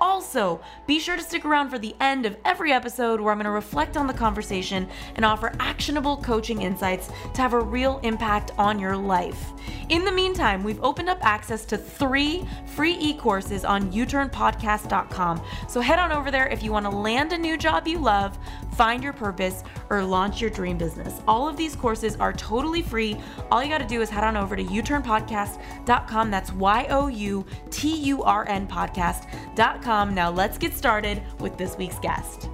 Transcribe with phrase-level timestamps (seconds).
[0.00, 3.44] Also, be sure to stick around for the end of every episode where I'm going
[3.44, 8.50] to reflect on the conversation and offer actionable coaching insights to have a real impact
[8.58, 9.52] on your life.
[9.88, 15.42] In the meantime, we've opened up access to three free e courses on youturnpodcast.com.
[15.68, 18.38] So head on over there if you want to land a new job you love,
[18.74, 21.20] find your purpose, or launch your dream business.
[21.26, 23.16] All of these courses are totally free.
[23.50, 26.30] All you got to do is head on over to youturnpodcast.com.
[26.30, 31.76] That's Y O U T U R N podcast.com now let's get started with this
[31.76, 32.50] week's guest.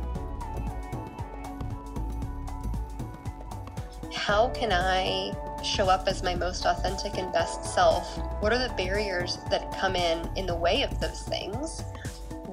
[4.12, 5.32] How can I
[5.64, 8.18] show up as my most authentic and best self?
[8.42, 11.82] What are the barriers that come in in the way of those things?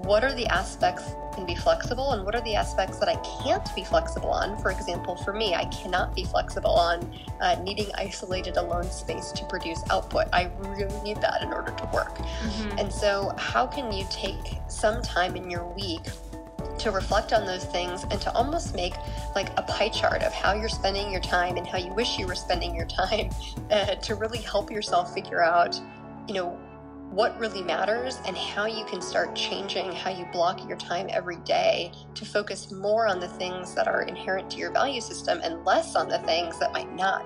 [0.09, 3.75] What are the aspects can be flexible and what are the aspects that I can't
[3.75, 4.57] be flexible on?
[4.57, 9.45] For example, for me, I cannot be flexible on uh, needing isolated alone space to
[9.45, 10.25] produce output.
[10.33, 12.17] I really need that in order to work.
[12.17, 12.79] Mm-hmm.
[12.79, 16.07] And so, how can you take some time in your week
[16.79, 18.95] to reflect on those things and to almost make
[19.35, 22.25] like a pie chart of how you're spending your time and how you wish you
[22.25, 23.29] were spending your time
[23.69, 25.79] uh, to really help yourself figure out,
[26.27, 26.59] you know,
[27.11, 31.37] what really matters and how you can start changing how you block your time every
[31.37, 35.65] day to focus more on the things that are inherent to your value system and
[35.65, 37.25] less on the things that might not.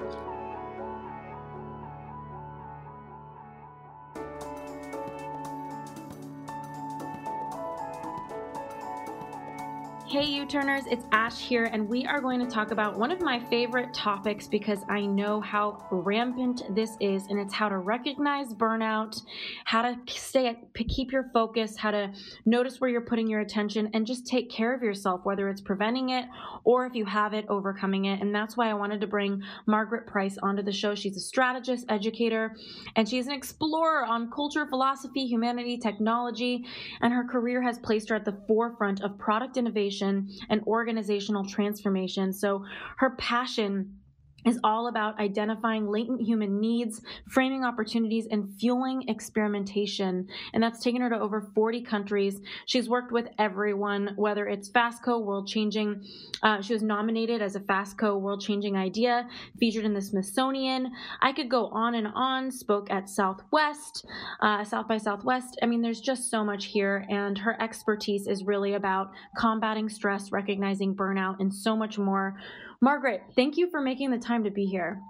[10.14, 13.20] Hey, U Turners, it's Ash here, and we are going to talk about one of
[13.20, 18.54] my favorite topics because I know how rampant this is, and it's how to recognize
[18.54, 19.20] burnout,
[19.66, 20.56] how to stay,
[20.88, 22.14] keep your focus, how to
[22.46, 26.12] notice where you're putting your attention, and just take care of yourself, whether it's preventing
[26.12, 26.26] it
[26.64, 28.22] or if you have it, overcoming it.
[28.22, 30.94] And that's why I wanted to bring Margaret Price onto the show.
[30.94, 32.56] She's a strategist, educator,
[32.96, 36.66] and she's an explorer on culture, philosophy, humanity, technology,
[37.02, 42.34] and her career has placed her at the forefront of product innovation and organizational transformation.
[42.34, 42.66] So
[42.98, 44.00] her passion
[44.46, 50.28] is all about identifying latent human needs, framing opportunities, and fueling experimentation.
[50.54, 52.42] And that's taken her to over 40 countries.
[52.66, 56.04] She's worked with everyone, whether it's FASTCO, World Changing.
[56.42, 59.28] Uh, she was nominated as a FASTCO World Changing Idea,
[59.60, 60.92] featured in the Smithsonian.
[61.22, 64.06] I could go on and on, spoke at Southwest,
[64.42, 65.58] uh, South by Southwest.
[65.62, 67.06] I mean, there's just so much here.
[67.10, 72.36] And her expertise is really about combating stress, recognizing burnout, and so much more.
[72.84, 75.02] Margaret, thank you for making the time to be here.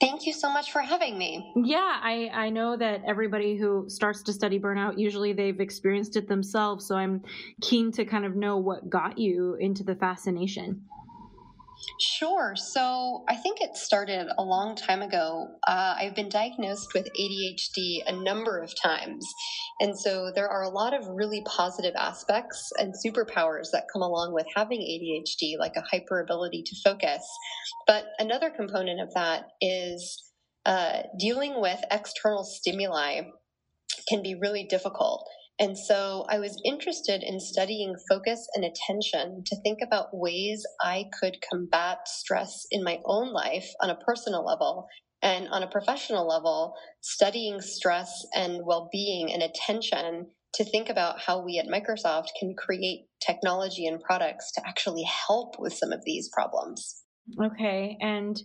[0.00, 1.52] Thank you so much for having me.
[1.56, 6.28] Yeah, I, I know that everybody who starts to study burnout, usually they've experienced it
[6.28, 6.86] themselves.
[6.86, 7.24] So I'm
[7.60, 10.84] keen to kind of know what got you into the fascination.
[12.00, 12.54] Sure.
[12.56, 15.48] So I think it started a long time ago.
[15.66, 19.26] Uh, I've been diagnosed with ADHD a number of times.
[19.80, 24.34] And so there are a lot of really positive aspects and superpowers that come along
[24.34, 27.22] with having ADHD, like a hyper ability to focus.
[27.86, 30.32] But another component of that is
[30.66, 33.22] uh, dealing with external stimuli
[34.08, 35.26] can be really difficult.
[35.58, 41.06] And so I was interested in studying focus and attention to think about ways I
[41.18, 44.86] could combat stress in my own life on a personal level
[45.22, 51.20] and on a professional level, studying stress and well being and attention to think about
[51.20, 56.00] how we at Microsoft can create technology and products to actually help with some of
[56.04, 57.02] these problems.
[57.42, 57.96] Okay.
[58.00, 58.40] And,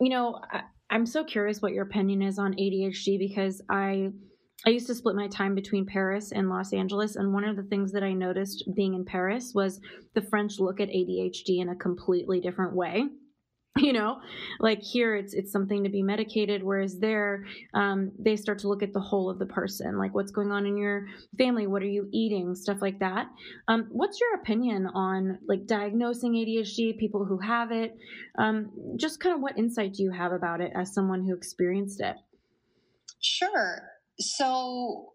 [0.00, 4.10] you know, I, I'm so curious what your opinion is on ADHD because I
[4.66, 7.62] I used to split my time between Paris and Los Angeles, and one of the
[7.62, 9.80] things that I noticed being in Paris was
[10.14, 13.04] the French look at ADHD in a completely different way.
[13.76, 14.20] You know,
[14.58, 18.82] like here it's it's something to be medicated, whereas there um, they start to look
[18.82, 21.06] at the whole of the person, like what's going on in your
[21.38, 23.28] family, what are you eating, stuff like that.
[23.68, 27.96] Um, what's your opinion on like diagnosing ADHD, people who have it?
[28.36, 32.00] Um, just kind of what insight do you have about it as someone who experienced
[32.00, 32.16] it?
[33.20, 33.99] Sure.
[34.20, 35.12] So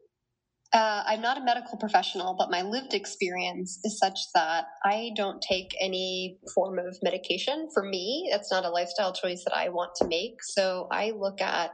[0.73, 5.41] uh, I'm not a medical professional, but my lived experience is such that I don't
[5.41, 7.69] take any form of medication.
[7.73, 10.35] For me, that's not a lifestyle choice that I want to make.
[10.41, 11.71] So I look at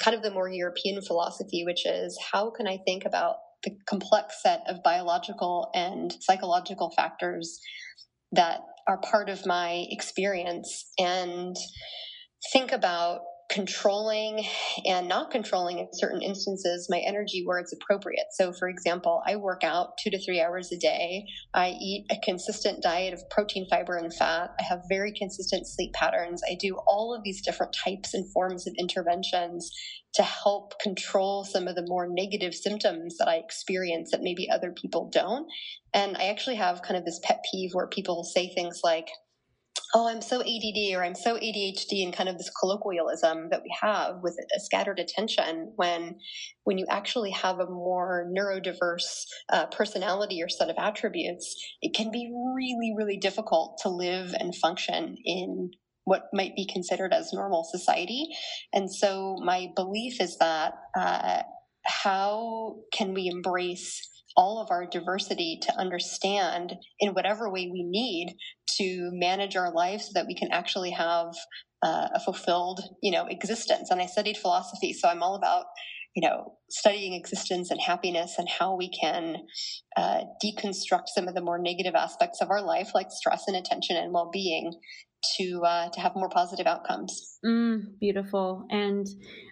[0.00, 4.42] kind of the more European philosophy, which is how can I think about the complex
[4.42, 7.60] set of biological and psychological factors
[8.32, 11.56] that are part of my experience and
[12.52, 14.44] think about controlling
[14.86, 18.26] and not controlling in certain instances my energy where it's appropriate.
[18.32, 21.26] So, for example, I work out two to three hours a day.
[21.52, 24.50] I eat a consistent diet of protein, fiber, and fat.
[24.58, 26.42] I have very consistent sleep patterns.
[26.48, 29.70] I do all of these different types and forms of interventions
[30.14, 34.72] to help control some of the more negative symptoms that I experience that maybe other
[34.72, 35.46] people don't.
[35.92, 39.08] And I actually have kind of this pet peeve where people say things like,
[39.94, 43.72] oh, I'm so ADD or I'm so ADHD and kind of this colloquialism that we
[43.80, 46.16] have with a scattered attention when
[46.64, 52.10] when you actually have a more neurodiverse uh, personality or set of attributes, it can
[52.10, 55.70] be really, really difficult to live and function in
[56.04, 58.26] what might be considered as normal society.
[58.72, 61.42] And so my belief is that uh,
[61.84, 68.36] how can we embrace all of our diversity to understand in whatever way we need
[68.78, 71.34] to manage our lives so that we can actually have
[71.82, 73.90] uh, a fulfilled you know existence.
[73.90, 75.66] And i studied philosophy so i'm all about
[76.14, 79.36] you know studying existence and happiness and how we can
[79.96, 83.96] uh, deconstruct some of the more negative aspects of our life like stress and attention
[83.96, 84.72] and well-being
[85.36, 87.38] to uh, to have more positive outcomes.
[87.44, 88.66] Mm, beautiful.
[88.70, 89.06] And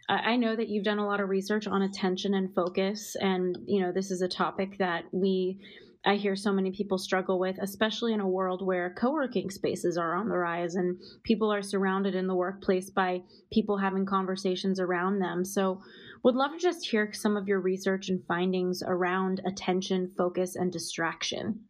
[0.09, 3.81] I know that you've done a lot of research on attention and focus, and you
[3.81, 5.61] know this is a topic that we.
[6.05, 9.97] I hear so many people struggle with, especially in a world where co working spaces
[9.97, 13.23] are on the rise and people are surrounded in the workplace by
[13.53, 15.45] people having conversations around them.
[15.45, 15.81] So,
[16.25, 20.73] would love to just hear some of your research and findings around attention, focus, and
[20.73, 21.61] distraction.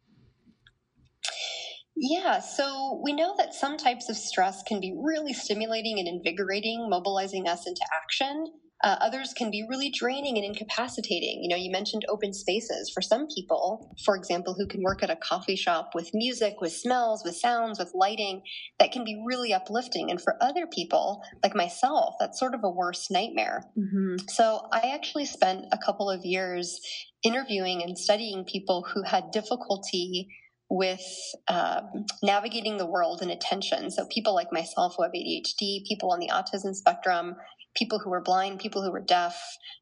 [1.94, 6.88] Yeah, so we know that some types of stress can be really stimulating and invigorating,
[6.88, 8.46] mobilizing us into action.
[8.82, 11.40] Uh, others can be really draining and incapacitating.
[11.40, 12.90] You know, you mentioned open spaces.
[12.92, 16.72] For some people, for example, who can work at a coffee shop with music, with
[16.72, 18.42] smells, with sounds, with lighting,
[18.80, 20.10] that can be really uplifting.
[20.10, 23.62] And for other people, like myself, that's sort of a worse nightmare.
[23.78, 24.26] Mm-hmm.
[24.28, 26.80] So I actually spent a couple of years
[27.22, 30.26] interviewing and studying people who had difficulty
[30.72, 31.04] with
[31.48, 33.90] um, navigating the world and attention.
[33.90, 37.36] So, people like myself who have ADHD, people on the autism spectrum,
[37.76, 39.38] people who were blind, people who were deaf.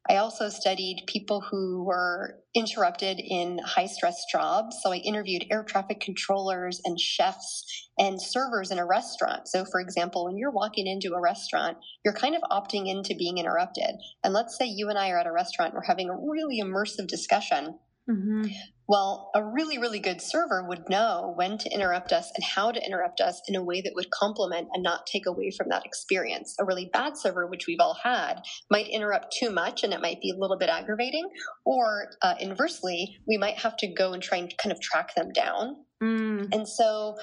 [0.09, 4.79] I also studied people who were interrupted in high stress jobs.
[4.83, 9.47] So, I interviewed air traffic controllers and chefs and servers in a restaurant.
[9.47, 13.37] So, for example, when you're walking into a restaurant, you're kind of opting into being
[13.37, 13.95] interrupted.
[14.25, 17.07] And let's say you and I are at a restaurant, we're having a really immersive
[17.07, 17.79] discussion.
[18.09, 18.47] Mm-hmm.
[18.87, 22.85] Well, a really, really good server would know when to interrupt us and how to
[22.85, 26.55] interrupt us in a way that would complement and not take away from that experience.
[26.59, 30.19] A really bad server, which we've all had, might interrupt too much and it might
[30.19, 31.25] be a little bit aggravating.
[31.63, 35.31] Or uh, inversely, we might have to go and try and kind of track them
[35.31, 35.77] down.
[36.03, 36.49] Mm.
[36.51, 37.15] And so,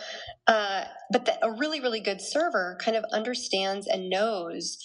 [0.47, 4.79] uh, but the, a really, really good server kind of understands and knows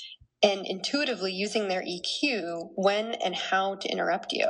[0.44, 4.46] and intuitively using their EQ when and how to interrupt you.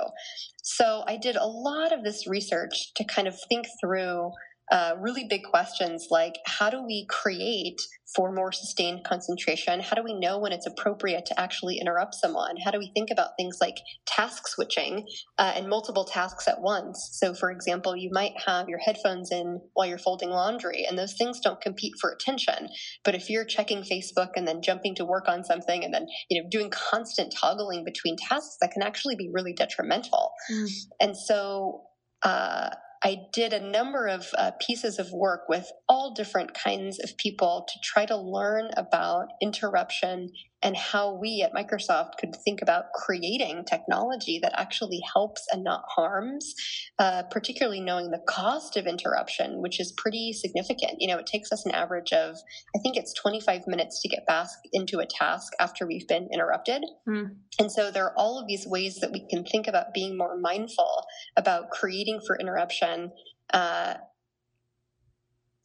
[0.64, 4.32] So I did a lot of this research to kind of think through
[4.72, 7.82] uh, really big questions like how do we create
[8.16, 9.80] for more sustained concentration?
[9.80, 12.58] How do we know when it's appropriate to actually interrupt someone?
[12.64, 15.08] How do we think about things like task switching
[15.40, 17.10] uh, and multiple tasks at once?
[17.14, 21.16] So, for example, you might have your headphones in while you're folding laundry, and those
[21.18, 22.70] things don't compete for attention.
[23.04, 26.42] But if you're checking Facebook and then jumping to work on something and then you
[26.42, 30.32] know doing constant toggling between tasks, that can actually be really detrimental.
[30.52, 30.70] Mm.
[31.00, 31.82] And so.
[32.22, 32.70] Uh,
[33.04, 37.68] I did a number of uh, pieces of work with all different kinds of people
[37.68, 40.30] to try to learn about interruption
[40.64, 45.84] and how we at Microsoft could think about creating technology that actually helps and not
[45.94, 46.56] harms,
[47.00, 50.94] uh, particularly knowing the cost of interruption, which is pretty significant.
[51.00, 52.38] You know, it takes us an average of,
[52.76, 56.84] I think it's 25 minutes to get back into a task after we've been interrupted.
[57.08, 57.36] Mm.
[57.60, 60.38] And so there are all of these ways that we can think about being more
[60.40, 61.06] mindful
[61.36, 63.12] about creating for interruption.
[63.54, 63.96] Uh,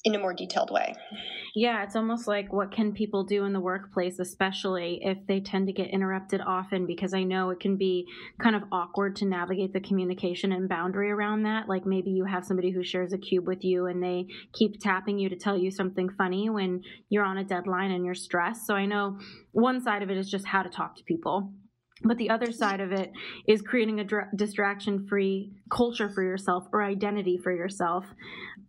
[0.08, 0.94] in a more detailed way.
[1.54, 5.66] Yeah, it's almost like what can people do in the workplace, especially if they tend
[5.66, 8.06] to get interrupted often, because I know it can be
[8.40, 11.68] kind of awkward to navigate the communication and boundary around that.
[11.68, 15.18] Like maybe you have somebody who shares a cube with you and they keep tapping
[15.18, 18.66] you to tell you something funny when you're on a deadline and you're stressed.
[18.66, 19.18] So I know
[19.52, 21.52] one side of it is just how to talk to people
[22.04, 23.12] but the other side of it
[23.46, 28.04] is creating a distraction free culture for yourself or identity for yourself.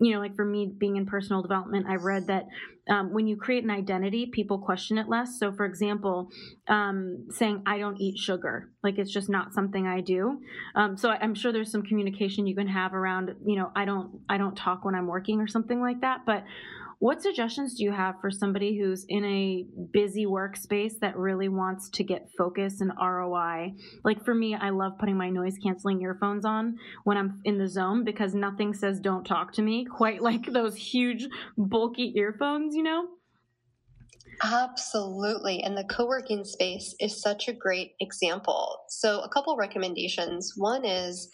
[0.01, 2.45] You know like for me being in personal development i've read that
[2.89, 5.38] um, when you create an identity people question it less.
[5.38, 6.29] So for example
[6.69, 10.39] um, saying i don't eat sugar like it's just not something i do.
[10.75, 14.21] Um, so i'm sure there's some communication you can have around you know i don't
[14.29, 16.21] i don't talk when i'm working or something like that.
[16.25, 16.45] But
[17.00, 21.89] what suggestions do you have for somebody who's in a busy workspace that really wants
[21.91, 23.74] to get focus and ROI?
[24.03, 27.70] Like for me, I love putting my noise canceling earphones on when I'm in the
[27.70, 31.27] zone because nothing says don't talk to me quite like those huge,
[31.58, 33.08] bulky earphones, you know?
[34.44, 35.63] Absolutely.
[35.63, 38.84] And the co working space is such a great example.
[38.88, 40.53] So, a couple recommendations.
[40.56, 41.29] One is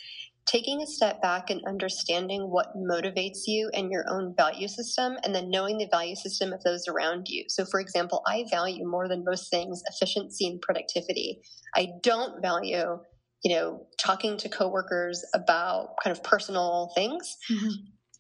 [0.46, 5.34] taking a step back and understanding what motivates you and your own value system, and
[5.34, 7.46] then knowing the value system of those around you.
[7.48, 11.42] So, for example, I value more than most things efficiency and productivity.
[11.76, 13.00] I don't value,
[13.44, 17.38] you know, talking to coworkers about kind of personal things.
[17.52, 17.70] Mm-hmm.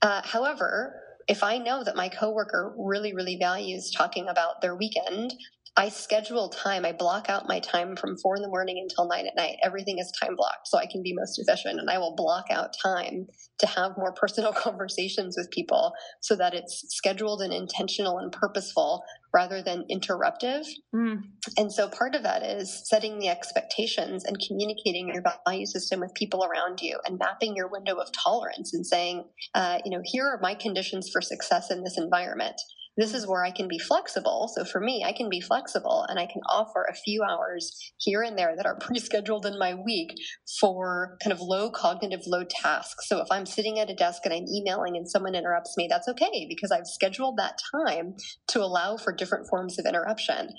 [0.01, 5.33] Uh, however, if I know that my coworker really, really values talking about their weekend,
[5.77, 6.85] I schedule time.
[6.85, 9.57] I block out my time from four in the morning until nine at night.
[9.61, 11.79] Everything is time blocked so I can be most efficient.
[11.79, 13.27] And I will block out time
[13.59, 15.91] to have more personal conversations with people
[16.21, 19.03] so that it's scheduled and intentional and purposeful
[19.33, 20.65] rather than interruptive.
[20.95, 21.23] Mm.
[21.57, 26.13] And so part of that is setting the expectations and communicating your value system with
[26.13, 30.25] people around you and mapping your window of tolerance and saying, uh, you know, here
[30.25, 32.55] are my conditions for success in this environment
[32.97, 34.49] this is where I can be flexible.
[34.53, 38.21] So for me, I can be flexible and I can offer a few hours here
[38.21, 40.13] and there that are pre scheduled in my week
[40.59, 43.07] for kind of low cognitive load tasks.
[43.07, 46.07] So if I'm sitting at a desk and I'm emailing and someone interrupts me, that's
[46.09, 48.15] okay because I've scheduled that time
[48.47, 50.49] to allow for different forms of interruption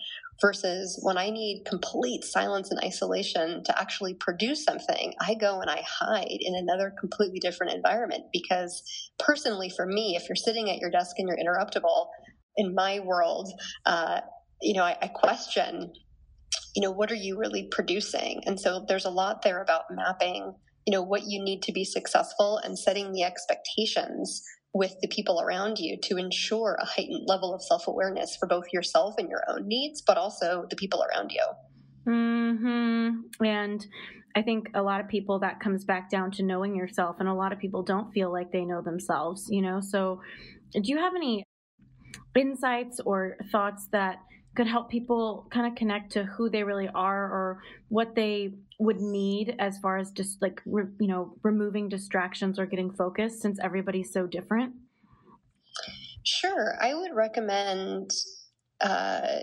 [0.40, 5.71] versus when I need complete silence and isolation to actually produce something, I go and
[5.71, 8.25] I hide in another completely different environment.
[8.33, 8.83] Because
[9.19, 12.07] personally, for me, if you're sitting at your desk and you're interruptible,
[12.57, 13.52] in my world,
[13.85, 14.21] uh,
[14.62, 15.93] you know, I, I question,
[16.75, 18.43] you know, what are you really producing?
[18.47, 20.55] And so there's a lot there about mapping,
[20.87, 24.43] you know, what you need to be successful and setting the expectations
[24.76, 28.64] with the people around you to ensure a heightened level of self awareness for both
[28.73, 31.45] yourself and your own needs, but also the people around you.
[32.04, 33.45] Hmm.
[33.45, 33.85] And
[34.37, 37.35] I think a lot of people that comes back down to knowing yourself, and a
[37.35, 39.47] lot of people don't feel like they know themselves.
[39.49, 40.21] You know, so
[40.73, 41.45] do you have any
[42.37, 44.18] insights or thoughts that
[44.57, 49.01] could help people kind of connect to who they really are or what they would
[49.01, 53.59] need as far as just like re, you know removing distractions or getting focused since
[53.63, 54.75] everybody's so different
[56.25, 58.11] sure i would recommend
[58.81, 59.41] uh,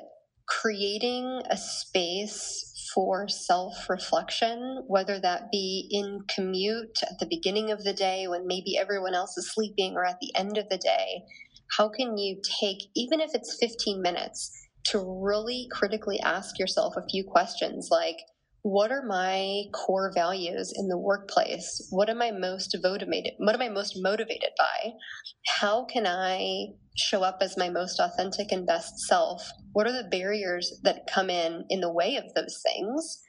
[0.48, 7.84] creating a space for self reflection, whether that be in commute at the beginning of
[7.84, 11.24] the day when maybe everyone else is sleeping or at the end of the day.
[11.78, 14.52] How can you take, even if it's 15 minutes,
[14.86, 18.18] to really critically ask yourself a few questions like,
[18.64, 21.86] what are my core values in the workplace?
[21.90, 23.34] What am I most motivated?
[23.38, 24.92] What am I most motivated by?
[25.48, 29.52] How can I show up as my most authentic and best self?
[29.74, 33.22] What are the barriers that come in in the way of those things?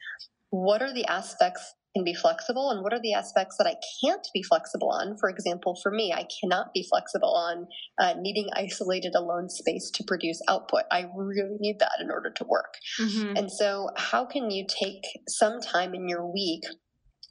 [0.50, 4.26] What are the aspects can be flexible and what are the aspects that I can't
[4.32, 5.16] be flexible on.
[5.18, 7.66] For example, for me, I cannot be flexible on
[7.98, 10.82] uh, needing isolated alone space to produce output.
[10.90, 12.74] I really need that in order to work.
[13.00, 13.36] Mm-hmm.
[13.36, 16.62] And so, how can you take some time in your week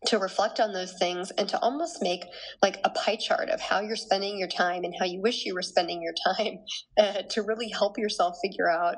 [0.08, 2.26] to reflect on those things and to almost make
[2.62, 5.54] like a pie chart of how you're spending your time and how you wish you
[5.54, 6.60] were spending your time
[7.00, 8.98] uh, to really help yourself figure out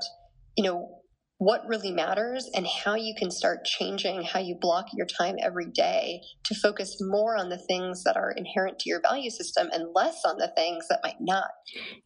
[0.57, 1.01] you know
[1.37, 5.69] what really matters and how you can start changing how you block your time every
[5.69, 9.93] day to focus more on the things that are inherent to your value system and
[9.93, 11.49] less on the things that might not.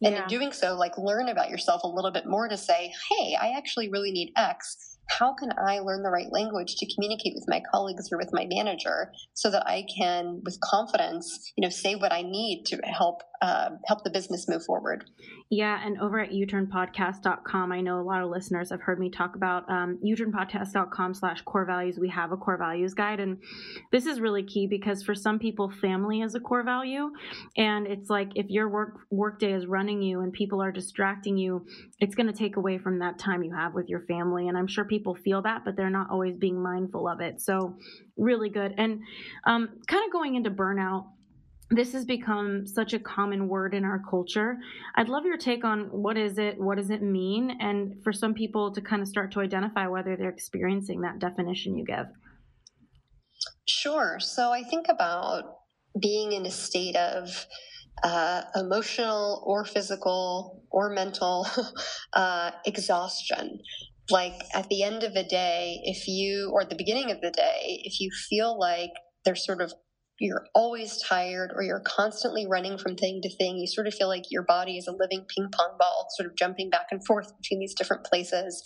[0.02, 0.22] And yeah.
[0.22, 3.54] in doing so, like learn about yourself a little bit more to say, hey, I
[3.56, 7.62] actually really need X how can I learn the right language to communicate with my
[7.72, 12.12] colleagues or with my manager so that I can, with confidence, you know, say what
[12.12, 15.04] I need to help uh, help the business move forward.
[15.50, 19.34] Yeah, and over at youturnpodcast.com, I know a lot of listeners have heard me talk
[19.34, 21.98] about um, youturnpodcast.com slash core values.
[21.98, 23.38] We have a core values guide, and
[23.92, 27.10] this is really key because for some people, family is a core value,
[27.56, 31.64] and it's like if your work workday is running you and people are distracting you,
[31.98, 34.48] it's going to take away from that time you have with your family.
[34.48, 37.40] And I'm sure people feel that, but they're not always being mindful of it.
[37.40, 37.76] So
[38.16, 38.74] really good.
[38.76, 39.00] And
[39.44, 41.06] um, kind of going into burnout
[41.70, 44.58] this has become such a common word in our culture.
[44.96, 48.34] I'd love your take on what is it, what does it mean, and for some
[48.34, 52.06] people to kind of start to identify whether they're experiencing that definition you give.
[53.68, 54.18] Sure.
[54.18, 55.44] So I think about
[56.00, 57.46] being in a state of
[58.02, 61.46] uh, emotional or physical or mental
[62.14, 63.60] uh, exhaustion.
[64.10, 67.30] Like at the end of the day, if you, or at the beginning of the
[67.30, 68.90] day, if you feel like
[69.24, 69.72] there's sort of
[70.20, 73.56] you're always tired or you're constantly running from thing to thing.
[73.56, 76.36] You sort of feel like your body is a living ping pong ball, sort of
[76.36, 78.62] jumping back and forth between these different places.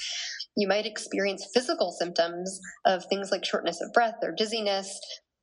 [0.57, 4.99] You might experience physical symptoms of things like shortness of breath or dizziness,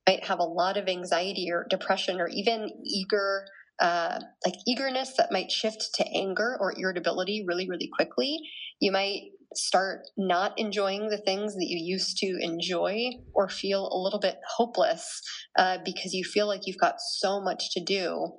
[0.07, 3.45] might have a lot of anxiety or depression or even eager
[3.79, 8.37] uh, like eagerness that might shift to anger or irritability really, really quickly.
[8.79, 9.21] You might
[9.53, 14.37] start not enjoying the things that you used to enjoy or feel a little bit
[14.55, 15.21] hopeless
[15.57, 18.31] uh, because you feel like you've got so much to do,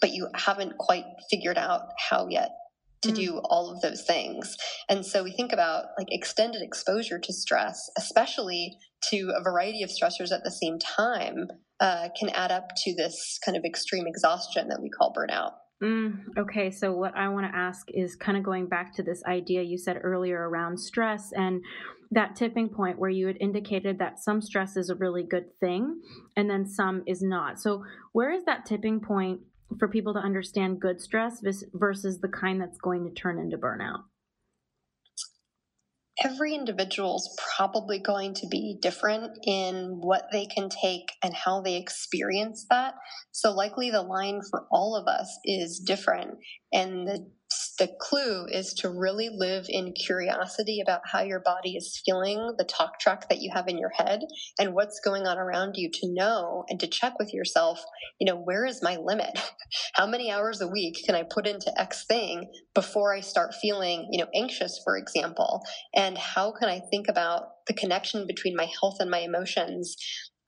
[0.00, 2.50] but you haven't quite figured out how yet
[3.02, 3.14] to mm.
[3.14, 4.56] do all of those things.
[4.88, 8.76] And so we think about like extended exposure to stress, especially
[9.10, 11.48] to a variety of stressors at the same time,
[11.80, 15.52] uh, can add up to this kind of extreme exhaustion that we call burnout.
[15.84, 19.22] Mm, okay, so what I want to ask is kind of going back to this
[19.24, 21.60] idea you said earlier around stress and
[22.10, 26.00] that tipping point where you had indicated that some stress is a really good thing
[26.36, 27.60] and then some is not.
[27.60, 29.40] So, where is that tipping point
[29.78, 31.42] for people to understand good stress
[31.74, 34.04] versus the kind that's going to turn into burnout?
[36.22, 41.60] Every individual is probably going to be different in what they can take and how
[41.60, 42.94] they experience that.
[43.32, 46.38] So, likely the line for all of us is different.
[46.72, 47.26] And the
[47.78, 52.64] the clue is to really live in curiosity about how your body is feeling, the
[52.64, 54.20] talk track that you have in your head,
[54.58, 57.82] and what's going on around you to know and to check with yourself,
[58.20, 59.38] you know, where is my limit?
[59.94, 64.08] how many hours a week can I put into X thing before I start feeling,
[64.10, 65.62] you know, anxious, for example?
[65.94, 69.96] And how can I think about the connection between my health and my emotions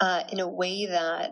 [0.01, 1.31] uh, in a way that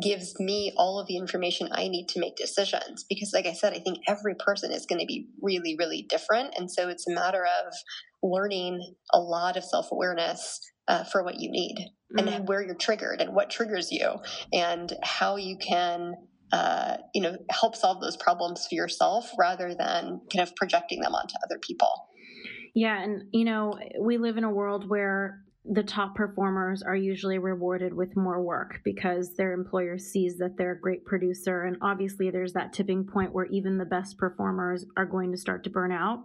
[0.00, 3.04] gives me all of the information I need to make decisions.
[3.08, 6.54] Because, like I said, I think every person is going to be really, really different.
[6.56, 7.74] And so it's a matter of
[8.22, 11.76] learning a lot of self awareness uh, for what you need
[12.16, 12.28] mm-hmm.
[12.28, 14.16] and where you're triggered and what triggers you
[14.52, 16.14] and how you can.
[16.54, 21.14] Uh, you know, help solve those problems for yourself rather than kind of projecting them
[21.14, 21.88] onto other people.
[22.74, 27.38] Yeah, and you know, we live in a world where the top performers are usually
[27.38, 31.62] rewarded with more work because their employer sees that they're a great producer.
[31.62, 35.62] And obviously, there's that tipping point where even the best performers are going to start
[35.64, 36.24] to burn out.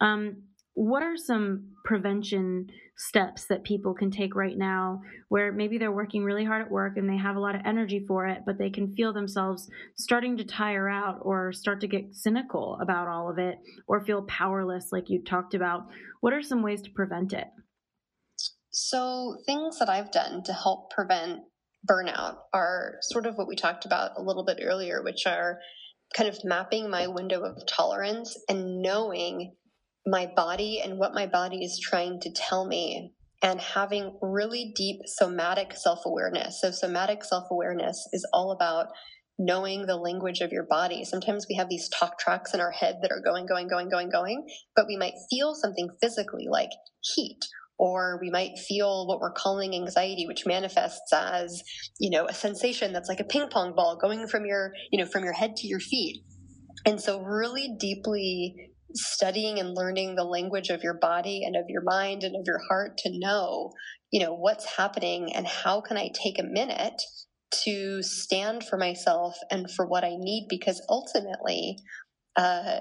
[0.00, 5.92] Um, what are some prevention steps that people can take right now where maybe they're
[5.92, 8.56] working really hard at work and they have a lot of energy for it, but
[8.56, 13.30] they can feel themselves starting to tire out or start to get cynical about all
[13.30, 15.86] of it or feel powerless, like you talked about?
[16.20, 17.48] What are some ways to prevent it?
[18.72, 21.40] So, things that I've done to help prevent
[21.88, 25.58] burnout are sort of what we talked about a little bit earlier, which are
[26.14, 29.54] kind of mapping my window of tolerance and knowing
[30.06, 35.00] my body and what my body is trying to tell me and having really deep
[35.04, 36.60] somatic self awareness.
[36.60, 38.86] So, somatic self awareness is all about
[39.36, 41.02] knowing the language of your body.
[41.02, 44.10] Sometimes we have these talk tracks in our head that are going, going, going, going,
[44.10, 46.70] going, but we might feel something physically like
[47.02, 47.40] heat
[47.80, 51.62] or we might feel what we're calling anxiety which manifests as
[51.98, 55.10] you know a sensation that's like a ping pong ball going from your you know
[55.10, 56.22] from your head to your feet.
[56.86, 58.54] And so really deeply
[58.94, 62.60] studying and learning the language of your body and of your mind and of your
[62.68, 63.70] heart to know
[64.10, 67.00] you know what's happening and how can i take a minute
[67.52, 71.76] to stand for myself and for what i need because ultimately
[72.36, 72.80] uh,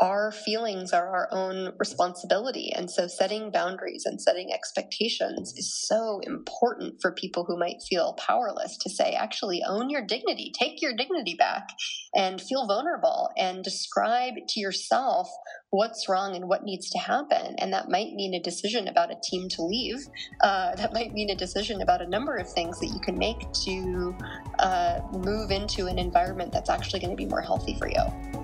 [0.00, 2.72] our feelings are our own responsibility.
[2.74, 8.14] And so setting boundaries and setting expectations is so important for people who might feel
[8.14, 11.68] powerless to say, actually, own your dignity, take your dignity back,
[12.14, 15.28] and feel vulnerable and describe to yourself
[15.70, 17.54] what's wrong and what needs to happen.
[17.58, 19.98] And that might mean a decision about a team to leave.
[20.40, 23.40] Uh, that might mean a decision about a number of things that you can make
[23.64, 24.16] to
[24.58, 28.43] uh, move into an environment that's actually going to be more healthy for you.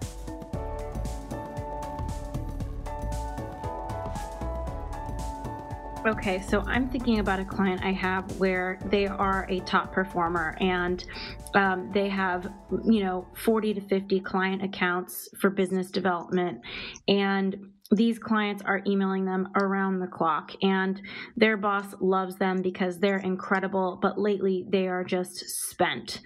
[6.03, 10.57] Okay, so I'm thinking about a client I have where they are a top performer
[10.59, 11.05] and
[11.53, 12.51] um, they have,
[12.85, 16.61] you know, 40 to 50 client accounts for business development.
[17.07, 20.99] And these clients are emailing them around the clock and
[21.37, 25.37] their boss loves them because they're incredible but lately they are just
[25.69, 26.21] spent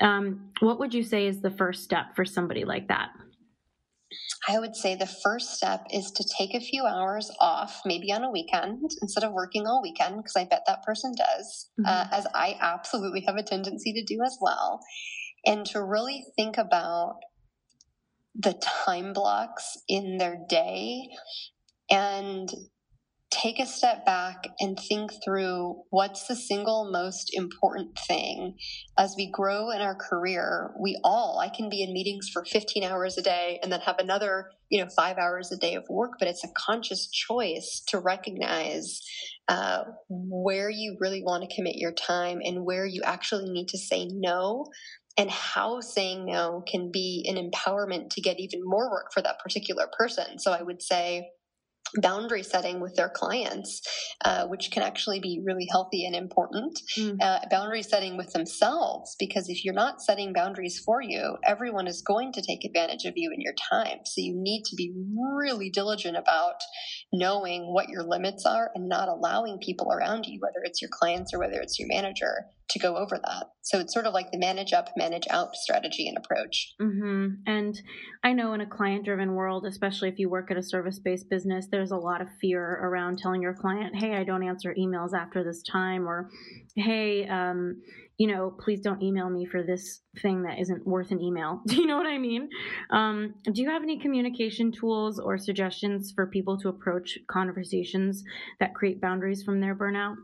[0.00, 3.10] um, what would you say is the first step for somebody like that
[4.46, 8.24] I would say the first step is to take a few hours off, maybe on
[8.24, 11.86] a weekend instead of working all weekend, because I bet that person does, mm-hmm.
[11.86, 14.80] uh, as I absolutely have a tendency to do as well.
[15.46, 17.16] And to really think about
[18.34, 21.08] the time blocks in their day
[21.90, 22.50] and
[23.42, 28.56] take a step back and think through what's the single most important thing.
[28.96, 32.84] As we grow in our career we all i can be in meetings for 15
[32.84, 36.12] hours a day and then have another you know five hours a day of work
[36.18, 39.00] but it's a conscious choice to recognize
[39.48, 43.78] uh, where you really want to commit your time and where you actually need to
[43.78, 44.66] say no
[45.16, 49.38] and how saying no can be an empowerment to get even more work for that
[49.38, 50.38] particular person.
[50.38, 51.28] So i would say
[52.00, 53.80] boundary setting with their clients,
[54.24, 56.78] uh, which can actually be really healthy and important.
[56.96, 57.20] Mm.
[57.20, 62.02] Uh, boundary setting with themselves, because if you're not setting boundaries for you, everyone is
[62.02, 63.98] going to take advantage of you in your time.
[64.04, 64.92] So you need to be
[65.38, 66.56] really diligent about
[67.12, 71.32] knowing what your limits are and not allowing people around you, whether it's your clients
[71.32, 73.46] or whether it's your manager, to go over that.
[73.62, 76.74] So it's sort of like the manage up, manage out strategy and approach.
[76.80, 77.26] Mm-hmm.
[77.46, 77.80] And
[78.22, 81.28] I know in a client driven world, especially if you work at a service based
[81.28, 85.12] business, there's a lot of fear around telling your client, hey, I don't answer emails
[85.14, 86.30] after this time, or
[86.74, 87.82] hey, um,
[88.16, 91.60] you know, please don't email me for this thing that isn't worth an email.
[91.66, 92.48] Do you know what I mean?
[92.90, 98.22] Um, do you have any communication tools or suggestions for people to approach conversations
[98.60, 100.14] that create boundaries from their burnout?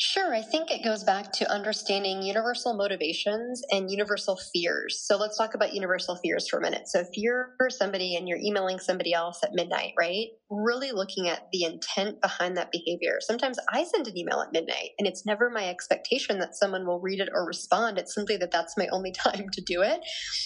[0.00, 0.32] Sure.
[0.32, 5.02] I think it goes back to understanding universal motivations and universal fears.
[5.04, 6.82] So let's talk about universal fears for a minute.
[6.86, 10.28] So if you're somebody and you're emailing somebody else at midnight, right?
[10.48, 13.18] Really looking at the intent behind that behavior.
[13.20, 17.00] Sometimes I send an email at midnight and it's never my expectation that someone will
[17.00, 17.98] read it or respond.
[17.98, 19.98] It's simply that that's my only time to do it.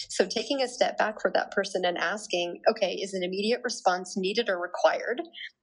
[0.08, 4.14] So taking a step back for that person and asking, okay, is an immediate response
[4.16, 5.20] needed or required?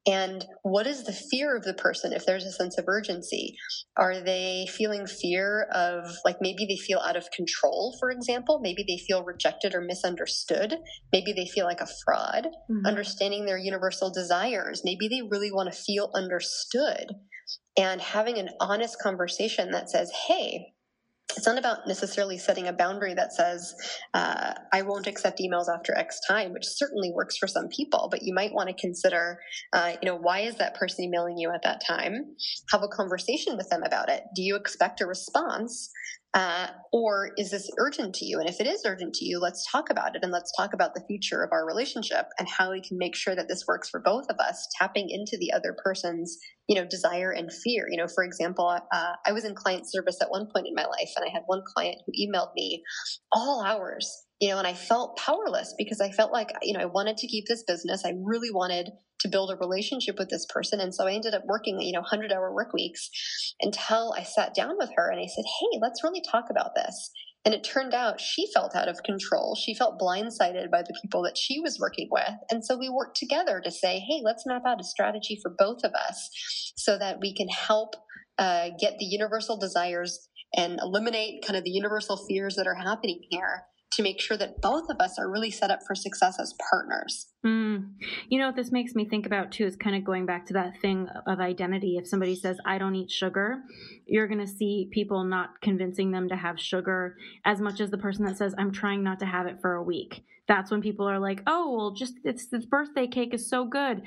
[0.10, 3.56] And what is the fear of the person if there's a sense of urgency?
[3.96, 8.60] Are they feeling fear of, like, maybe they feel out of control, for example?
[8.62, 10.78] Maybe they feel rejected or misunderstood.
[11.14, 12.48] Maybe they feel like a fraud.
[12.72, 12.88] Mm-hmm.
[12.88, 14.82] Understanding their universal desires.
[14.84, 17.14] Maybe they really want to feel understood.
[17.78, 20.74] And having an honest conversation that says, hey,
[21.38, 23.76] it's not about necessarily setting a boundary that says
[24.14, 28.24] uh, i won't accept emails after x time which certainly works for some people but
[28.24, 29.40] you might want to consider
[29.74, 32.36] uh, you know why is that person emailing you at that time?
[32.72, 34.24] Have a conversation with them about it.
[34.36, 35.92] Do you expect a response
[36.34, 38.40] uh, or is this urgent to you?
[38.40, 40.94] And if it is urgent to you, let's talk about it and let's talk about
[40.94, 44.00] the future of our relationship and how we can make sure that this works for
[44.00, 46.38] both of us, tapping into the other person's,
[46.68, 47.88] you know, desire and fear.
[47.90, 50.86] You know, for example, uh, I was in client service at one point in my
[50.86, 52.84] life and I had one client who emailed me
[53.32, 56.86] all hours, you know, and I felt powerless because I felt like, you know, I
[56.86, 58.06] wanted to keep this business.
[58.06, 60.80] I really wanted to build a relationship with this person.
[60.80, 63.10] And so I ended up working, you know, 100 hour work weeks
[63.62, 67.12] until I sat down with her and I said, Hey, let's really talk about this.
[67.46, 69.56] And it turned out she felt out of control.
[69.56, 72.34] She felt blindsided by the people that she was working with.
[72.52, 75.80] And so we worked together to say, hey, let's map out a strategy for both
[75.86, 76.30] of us
[76.76, 77.96] so that we can help
[78.38, 83.22] uh, get the universal desires and eliminate kind of the universal fears that are happening
[83.30, 83.64] here
[84.00, 87.28] to make sure that both of us are really set up for success as partners.
[87.46, 87.96] Mm.
[88.30, 90.54] You know what this makes me think about too is kind of going back to
[90.54, 91.98] that thing of identity.
[91.98, 93.58] If somebody says, I don't eat sugar,
[94.06, 97.98] you're going to see people not convincing them to have sugar as much as the
[97.98, 100.24] person that says, I'm trying not to have it for a week.
[100.48, 104.02] That's when people are like, oh, well, just it's this birthday cake is so good.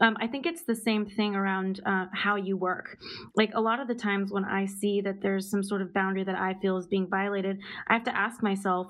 [0.00, 2.98] Um, I think it's the same thing around uh, how you work.
[3.36, 6.24] Like a lot of the times when I see that there's some sort of boundary
[6.24, 8.88] that I feel is being violated, I have to ask myself,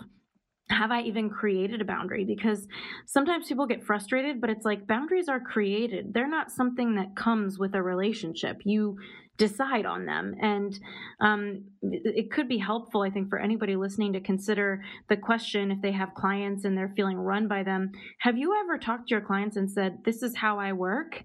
[0.68, 2.24] have I even created a boundary?
[2.24, 2.66] Because
[3.06, 6.12] sometimes people get frustrated, but it's like boundaries are created.
[6.12, 8.62] They're not something that comes with a relationship.
[8.64, 8.98] You
[9.36, 10.34] decide on them.
[10.40, 10.78] And
[11.20, 15.80] um, it could be helpful, I think, for anybody listening to consider the question if
[15.82, 17.92] they have clients and they're feeling run by them.
[18.20, 21.24] Have you ever talked to your clients and said, This is how I work?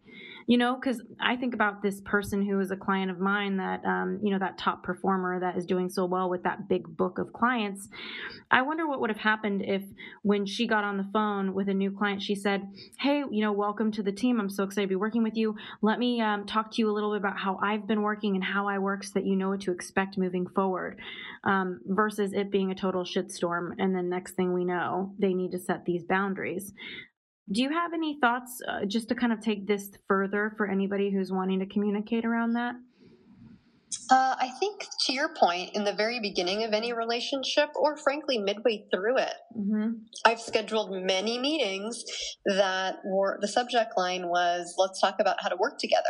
[0.51, 3.85] You know, because I think about this person who is a client of mine that,
[3.85, 7.19] um, you know, that top performer that is doing so well with that big book
[7.19, 7.87] of clients.
[8.51, 9.81] I wonder what would have happened if,
[10.23, 12.67] when she got on the phone with a new client, she said,
[12.99, 14.41] Hey, you know, welcome to the team.
[14.41, 15.55] I'm so excited to be working with you.
[15.81, 18.43] Let me um, talk to you a little bit about how I've been working and
[18.43, 20.99] how I work so that you know what to expect moving forward
[21.45, 23.75] um, versus it being a total shitstorm.
[23.79, 26.73] And then next thing we know, they need to set these boundaries.
[27.51, 31.11] Do you have any thoughts uh, just to kind of take this further for anybody
[31.11, 32.75] who's wanting to communicate around that?
[34.09, 38.37] Uh, I think to your point, in the very beginning of any relationship, or frankly,
[38.37, 39.91] midway through it, mm-hmm.
[40.25, 42.03] I've scheduled many meetings
[42.45, 46.03] that were the subject line was, let's talk about how to work together.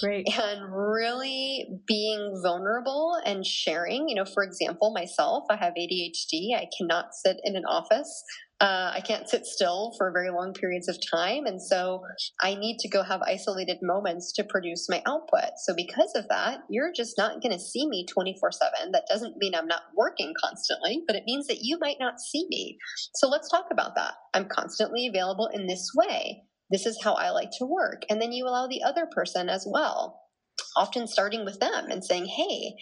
[0.00, 0.26] Great.
[0.36, 4.08] And really being vulnerable and sharing.
[4.08, 6.56] You know, for example, myself, I have ADHD.
[6.56, 8.24] I cannot sit in an office
[8.60, 11.44] uh, I can't sit still for very long periods of time.
[11.44, 12.02] And so
[12.40, 15.58] I need to go have isolated moments to produce my output.
[15.64, 18.92] So because of that, you're just not going to see me 24 7.
[18.92, 22.46] That doesn't mean I'm not working constantly, but it means that you might not see
[22.48, 22.78] me.
[23.14, 24.14] So let's talk about that.
[24.32, 26.42] I'm constantly available in this way.
[26.70, 28.02] This is how I like to work.
[28.08, 30.20] And then you allow the other person as well
[30.76, 32.74] often starting with them and saying, "Hey,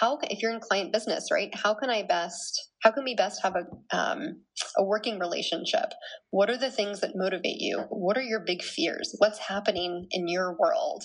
[0.00, 1.54] how if you're in client business, right?
[1.54, 4.42] How can I best how can we best have a um,
[4.76, 5.92] a working relationship?
[6.30, 7.84] What are the things that motivate you?
[7.90, 9.14] What are your big fears?
[9.18, 11.04] What's happening in your world?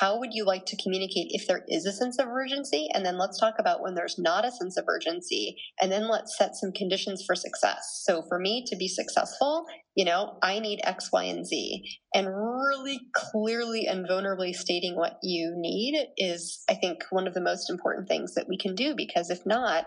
[0.00, 2.88] How would you like to communicate if there is a sense of urgency?
[2.94, 6.36] And then let's talk about when there's not a sense of urgency, and then let's
[6.36, 8.02] set some conditions for success.
[8.04, 11.84] So for me to be successful, you know, I need X, Y, and Z.
[12.14, 17.40] And really clearly and vulnerably stating what you need is, I think, one of the
[17.40, 19.84] most important things that we can do because if not,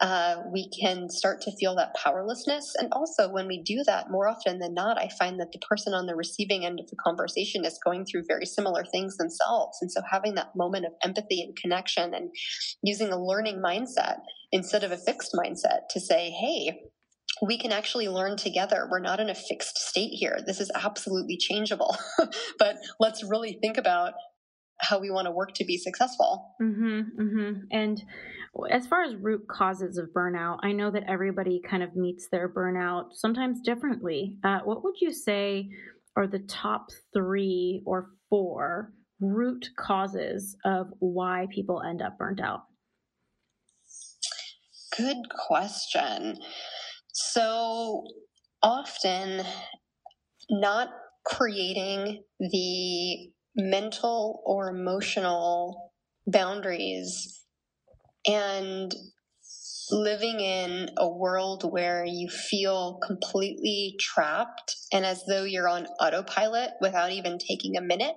[0.00, 2.74] uh, we can start to feel that powerlessness.
[2.78, 5.92] And also, when we do that, more often than not, I find that the person
[5.92, 9.78] on the receiving end of the conversation is going through very similar things themselves.
[9.80, 12.30] And so, having that moment of empathy and connection and
[12.82, 14.18] using a learning mindset
[14.52, 16.80] instead of a fixed mindset to say, hey,
[17.42, 18.88] we can actually learn together.
[18.90, 20.38] We're not in a fixed state here.
[20.46, 21.96] This is absolutely changeable.
[22.58, 24.14] but let's really think about
[24.80, 26.54] how we want to work to be successful.
[26.62, 27.52] Mm-hmm, mm-hmm.
[27.70, 28.02] And
[28.64, 32.48] as far as root causes of burnout, I know that everybody kind of meets their
[32.48, 34.36] burnout sometimes differently.
[34.44, 35.68] Uh, what would you say
[36.16, 42.62] are the top three or four root causes of why people end up burnt out?
[44.96, 46.38] Good question.
[47.12, 48.04] So
[48.62, 49.44] often,
[50.50, 50.88] not
[51.24, 55.92] creating the mental or emotional
[56.26, 57.37] boundaries
[58.26, 58.94] and
[59.90, 66.72] living in a world where you feel completely trapped and as though you're on autopilot
[66.80, 68.14] without even taking a minute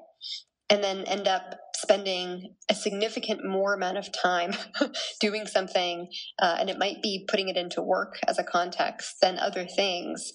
[0.70, 4.54] and then end up spending a significant more amount of time
[5.22, 6.10] doing something
[6.42, 10.32] uh, and it might be putting it into work as a context than other things.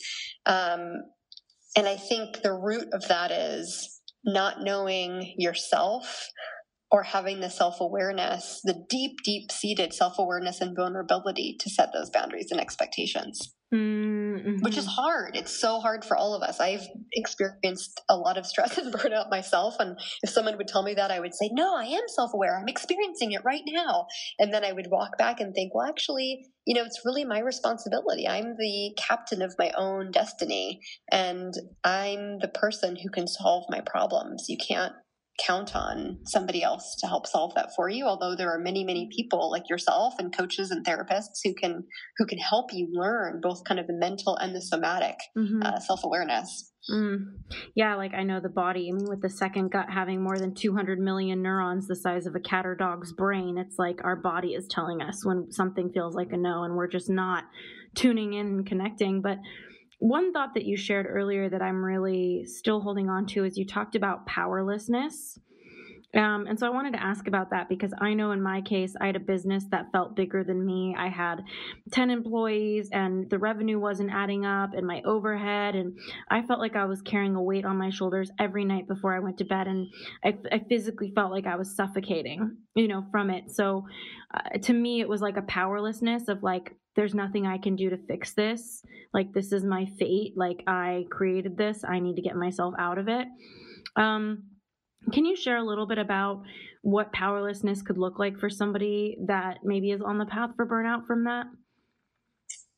[0.46, 1.02] Um,
[1.76, 6.28] and i think the root of that is not knowing yourself
[6.96, 11.92] or having the self awareness, the deep, deep seated self awareness and vulnerability to set
[11.92, 13.54] those boundaries and expectations.
[13.74, 14.62] Mm-hmm.
[14.62, 15.36] Which is hard.
[15.36, 16.60] It's so hard for all of us.
[16.60, 19.74] I've experienced a lot of stress and burnout myself.
[19.78, 22.58] And if someone would tell me that, I would say, No, I am self aware.
[22.58, 24.06] I'm experiencing it right now.
[24.38, 27.40] And then I would walk back and think, Well, actually, you know, it's really my
[27.40, 28.26] responsibility.
[28.26, 30.80] I'm the captain of my own destiny.
[31.12, 31.52] And
[31.84, 34.46] I'm the person who can solve my problems.
[34.48, 34.94] You can't
[35.44, 39.08] count on somebody else to help solve that for you although there are many many
[39.14, 41.84] people like yourself and coaches and therapists who can
[42.16, 45.62] who can help you learn both kind of the mental and the somatic mm-hmm.
[45.62, 47.18] uh, self-awareness mm.
[47.74, 50.54] yeah like i know the body i mean with the second gut having more than
[50.54, 54.54] 200 million neurons the size of a cat or dog's brain it's like our body
[54.54, 57.44] is telling us when something feels like a no and we're just not
[57.94, 59.38] tuning in and connecting but
[59.98, 63.66] one thought that you shared earlier that I'm really still holding on to is you
[63.66, 65.38] talked about powerlessness.
[66.16, 68.94] Um, and so I wanted to ask about that because I know in my case,
[69.00, 70.96] I had a business that felt bigger than me.
[70.98, 71.42] I had
[71.92, 75.74] 10 employees and the revenue wasn't adding up and my overhead.
[75.74, 75.98] And
[76.30, 79.18] I felt like I was carrying a weight on my shoulders every night before I
[79.18, 79.66] went to bed.
[79.66, 79.88] And
[80.24, 83.50] I, I physically felt like I was suffocating, you know, from it.
[83.50, 83.86] So
[84.32, 87.90] uh, to me, it was like a powerlessness of like, there's nothing I can do
[87.90, 88.82] to fix this.
[89.12, 90.32] Like, this is my fate.
[90.34, 91.84] Like, I created this.
[91.86, 93.28] I need to get myself out of it.
[93.96, 94.44] Um,
[95.12, 96.42] can you share a little bit about
[96.82, 101.06] what powerlessness could look like for somebody that maybe is on the path for burnout
[101.06, 101.46] from that?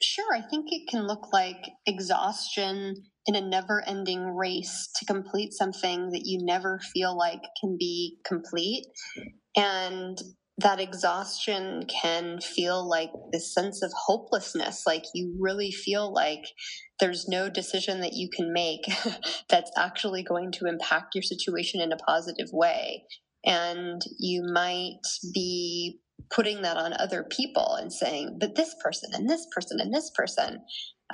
[0.00, 0.32] Sure.
[0.32, 2.94] I think it can look like exhaustion
[3.26, 8.18] in a never ending race to complete something that you never feel like can be
[8.24, 8.86] complete.
[9.56, 10.16] And
[10.58, 14.82] that exhaustion can feel like this sense of hopelessness.
[14.86, 16.44] Like you really feel like
[16.98, 18.80] there's no decision that you can make
[19.48, 23.04] that's actually going to impact your situation in a positive way.
[23.46, 24.98] And you might
[25.32, 29.94] be putting that on other people and saying, but this person and this person and
[29.94, 30.60] this person,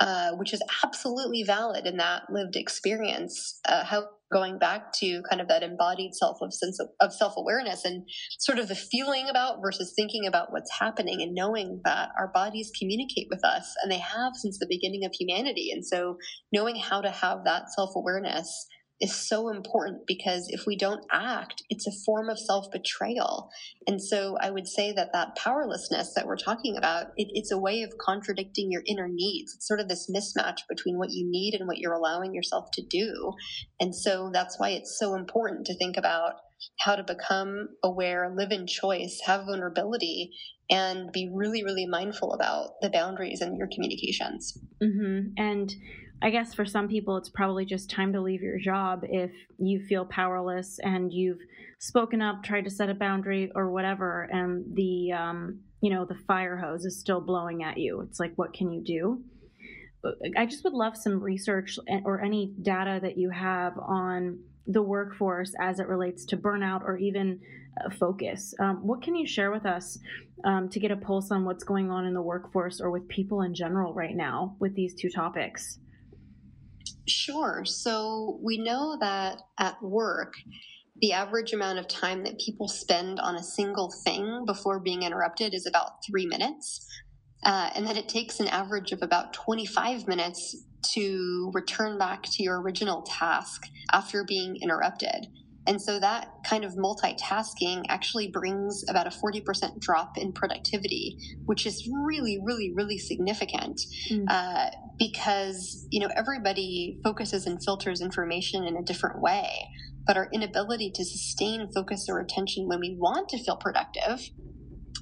[0.01, 3.59] uh, which is absolutely valid in that lived experience.
[3.69, 7.85] Uh, how going back to kind of that embodied self of sense of, of self-awareness
[7.85, 8.03] and
[8.39, 12.71] sort of the feeling about versus thinking about what's happening and knowing that our bodies
[12.77, 15.69] communicate with us and they have since the beginning of humanity.
[15.71, 16.17] And so
[16.51, 18.67] knowing how to have that self-awareness
[19.01, 23.49] is so important because if we don't act, it's a form of self betrayal.
[23.87, 27.57] And so I would say that that powerlessness that we're talking about, it, it's a
[27.57, 29.53] way of contradicting your inner needs.
[29.55, 32.81] It's sort of this mismatch between what you need and what you're allowing yourself to
[32.81, 33.33] do.
[33.79, 36.33] And so that's why it's so important to think about
[36.79, 40.31] how to become aware, live in choice, have vulnerability,
[40.69, 44.57] and be really, really mindful about the boundaries in your communications.
[44.81, 45.33] Mm-hmm.
[45.37, 45.73] And
[46.21, 49.81] I guess for some people, it's probably just time to leave your job if you
[49.85, 51.39] feel powerless and you've
[51.79, 56.17] spoken up, tried to set a boundary or whatever, and the um, you know the
[56.27, 58.01] fire hose is still blowing at you.
[58.01, 59.23] It's like, what can you do?
[60.37, 65.53] I just would love some research or any data that you have on the workforce
[65.59, 67.39] as it relates to burnout or even
[67.83, 68.53] uh, focus.
[68.59, 69.97] Um, what can you share with us
[70.43, 73.41] um, to get a pulse on what's going on in the workforce or with people
[73.41, 75.79] in general right now with these two topics?
[77.07, 77.63] Sure.
[77.65, 80.33] So we know that at work,
[81.01, 85.53] the average amount of time that people spend on a single thing before being interrupted
[85.53, 86.87] is about three minutes.
[87.43, 92.41] Uh, and that it takes an average of about 25 minutes to return back to
[92.41, 95.27] your original task after being interrupted.
[95.67, 101.65] And so that kind of multitasking actually brings about a 40% drop in productivity, which
[101.65, 104.25] is really, really, really significant mm.
[104.27, 109.67] uh, because, you know, everybody focuses and filters information in a different way.
[110.07, 114.29] But our inability to sustain focus or attention when we want to feel productive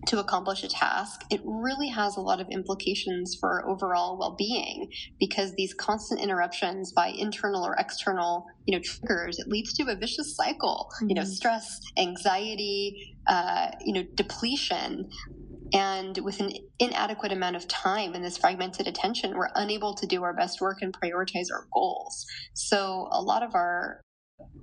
[0.08, 5.54] to accomplish a task, it really has a lot of implications for overall well-being because
[5.56, 10.36] these constant interruptions by internal or external, you know, triggers, it leads to a vicious
[10.36, 10.90] cycle.
[10.96, 11.10] Mm-hmm.
[11.10, 11.32] You know, mm-hmm.
[11.32, 15.10] stress, anxiety, uh, you know, depletion.
[15.74, 20.24] And with an inadequate amount of time and this fragmented attention, we're unable to do
[20.24, 22.26] our best work and prioritize our goals.
[22.54, 24.02] So a lot of our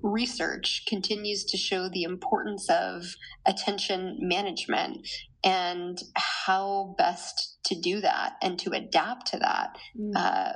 [0.02, 3.02] research continues to show the importance of
[3.46, 5.06] attention management
[5.42, 10.12] and how best to do that and to adapt to that mm.
[10.14, 10.52] uh,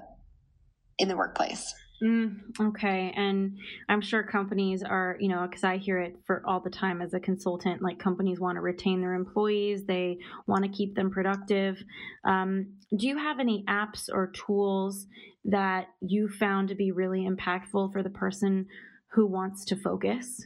[0.98, 1.74] in the workplace.
[2.04, 3.14] Mm, okay.
[3.16, 3.56] And
[3.88, 7.14] I'm sure companies are, you know, because I hear it for all the time as
[7.14, 11.82] a consultant, like companies want to retain their employees, they want to keep them productive.
[12.26, 15.06] Um, do you have any apps or tools
[15.46, 18.66] that you found to be really impactful for the person
[19.12, 20.44] who wants to focus?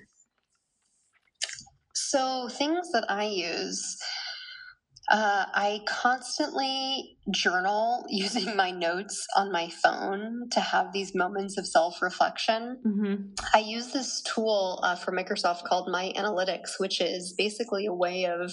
[1.94, 3.99] So, things that I use
[5.11, 11.66] uh, I constantly journal using my notes on my phone to have these moments of
[11.66, 12.79] self reflection.
[12.87, 13.14] Mm-hmm.
[13.55, 18.53] I use this tool uh, from Microsoft called MyAnalytics, which is basically a way of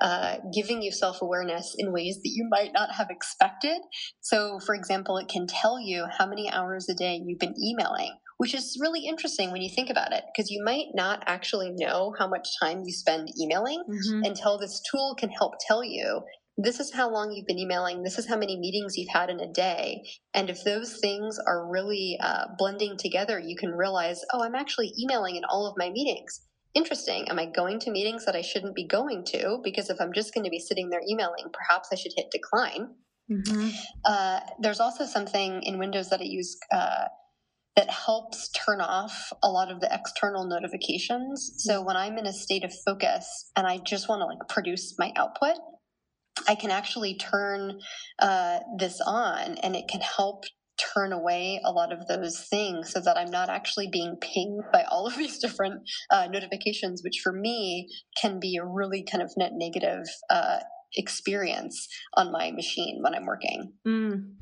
[0.00, 3.78] uh, giving you self awareness in ways that you might not have expected.
[4.20, 8.16] So, for example, it can tell you how many hours a day you've been emailing
[8.38, 12.12] which is really interesting when you think about it because you might not actually know
[12.18, 14.22] how much time you spend emailing mm-hmm.
[14.24, 16.20] until this tool can help tell you
[16.56, 19.40] this is how long you've been emailing this is how many meetings you've had in
[19.40, 20.02] a day
[20.34, 24.92] and if those things are really uh, blending together you can realize oh i'm actually
[25.00, 26.42] emailing in all of my meetings
[26.74, 30.12] interesting am i going to meetings that i shouldn't be going to because if i'm
[30.12, 32.88] just going to be sitting there emailing perhaps i should hit decline
[33.30, 33.68] mm-hmm.
[34.04, 37.06] uh, there's also something in windows that i use uh,
[37.76, 41.54] that helps turn off a lot of the external notifications.
[41.58, 44.94] So when I'm in a state of focus and I just want to like produce
[44.98, 45.56] my output,
[46.48, 47.80] I can actually turn
[48.18, 50.44] uh, this on and it can help
[50.76, 54.84] turn away a lot of those things so that I'm not actually being pinged by
[54.90, 57.88] all of these different uh, notifications, which for me
[58.20, 60.58] can be a really kind of net negative uh,
[60.96, 63.72] experience on my machine when I'm working.
[63.86, 64.32] Mm.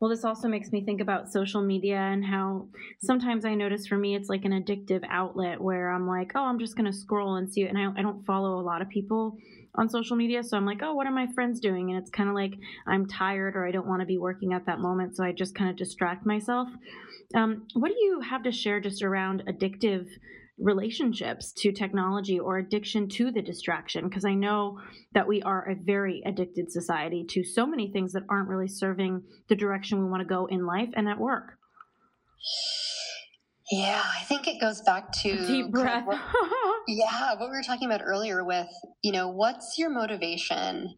[0.00, 2.68] Well, this also makes me think about social media and how
[3.02, 6.58] sometimes I notice for me it's like an addictive outlet where I'm like, oh, I'm
[6.58, 7.68] just going to scroll and see it.
[7.68, 9.36] And I, I don't follow a lot of people
[9.74, 10.42] on social media.
[10.42, 11.90] So I'm like, oh, what are my friends doing?
[11.90, 12.54] And it's kind of like
[12.86, 15.16] I'm tired or I don't want to be working at that moment.
[15.16, 16.68] So I just kind of distract myself.
[17.34, 20.08] Um, what do you have to share just around addictive
[20.62, 24.78] relationships to technology or addiction to the distraction because I know
[25.12, 29.22] that we are a very addicted society to so many things that aren't really serving
[29.48, 31.58] the direction we want to go in life and at work.
[33.70, 36.06] Yeah, I think it goes back to deep breath.
[36.06, 36.20] What,
[36.88, 38.68] yeah, what we were talking about earlier with,
[39.02, 40.94] you know, what's your motivation?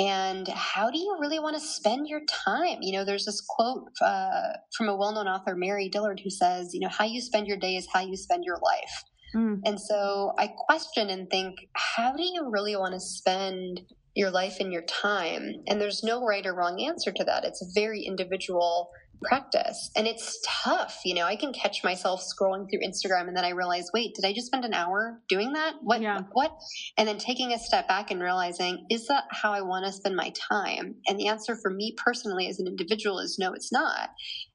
[0.00, 2.78] And how do you really want to spend your time?
[2.80, 6.80] You know there's this quote uh, from a well-known author mary dillard who says you
[6.80, 9.04] know how you spend your day is how you spend your life.
[9.32, 9.60] Mm.
[9.64, 13.82] and so i question and think how do you really want to spend
[14.14, 15.52] your life and your time?
[15.66, 17.44] And there's no right or wrong answer to that.
[17.44, 18.90] It's very individual
[19.22, 19.90] practice.
[19.96, 23.50] And it's tough you know i can catch myself scrolling through instagram and then i
[23.50, 25.74] realize wait did i just spend an hour doing that?
[25.82, 26.22] What yeah.
[26.32, 26.52] what?
[26.96, 30.16] And then taking a step back and realizing is that how i want to spend
[30.16, 30.96] my time?
[31.08, 34.10] And the answer for me personally as an individual is no it's not.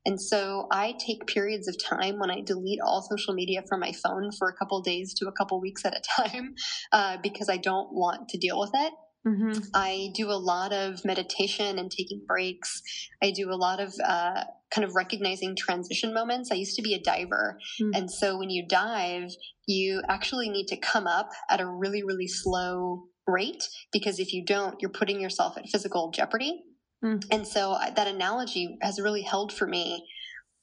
[0.06, 3.92] And so i take periods of time when i delete all social media from my
[3.92, 6.56] phone for a couple days to a couple weeks at a time
[6.92, 8.94] uh, because i don't want to deal with it
[9.28, 9.60] Mm-hmm.
[9.74, 12.82] I do a lot of meditation and taking breaks.
[13.24, 16.52] I do a lot of uh, kind of recognizing transition moments.
[16.52, 17.58] I used to be a diver.
[17.82, 17.92] Mm-hmm.
[17.96, 19.32] And so when you dive,
[19.68, 24.46] you actually need to come up at a really, really slow rate because if you
[24.46, 26.64] don't, you're putting yourself at physical jeopardy.
[27.04, 27.28] Mm-hmm.
[27.32, 30.06] And so uh, that analogy has really held for me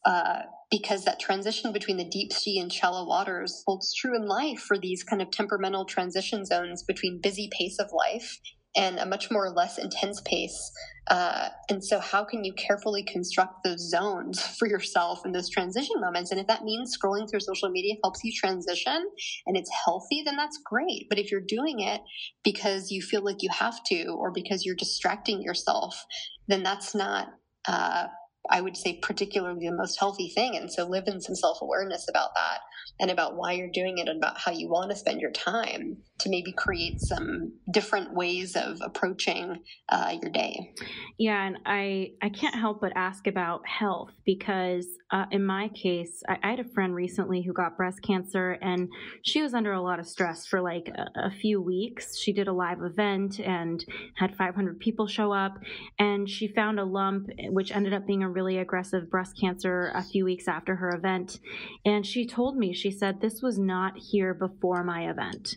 [0.05, 0.43] uh,
[0.73, 4.79] because that transition between the deep sea and shallow waters holds true in life for
[4.79, 8.39] these kind of temperamental transition zones between busy pace of life
[8.75, 10.73] and a much more or less intense pace.
[11.09, 16.01] Uh, and so, how can you carefully construct those zones for yourself in those transition
[16.01, 16.31] moments?
[16.31, 19.07] And if that means scrolling through social media helps you transition
[19.47, 21.07] and it's healthy, then that's great.
[21.11, 22.01] But if you're doing it
[22.43, 26.03] because you feel like you have to or because you're distracting yourself,
[26.49, 27.29] then that's not
[27.69, 28.07] uh,
[28.51, 30.57] I would say particularly the most healthy thing.
[30.57, 32.61] And so live in some self awareness about that
[33.01, 35.99] and about why you're doing it and about how you want to spend your time
[36.23, 39.59] to maybe create some different ways of approaching
[39.89, 40.73] uh, your day.
[41.19, 46.23] Yeah, and I I can't help but ask about health because uh, in my case,
[46.29, 48.89] I, I, had a friend recently who got breast cancer, and
[49.23, 52.19] she was under a lot of stress for like a, a few weeks.
[52.19, 53.85] She did a live event and
[54.17, 55.59] had 500 people show up,
[55.99, 60.03] and she found a lump which ended up being a really aggressive breast cancer a
[60.03, 61.41] few weeks after her event.
[61.85, 65.57] And she told me, she said, This was not here before my event.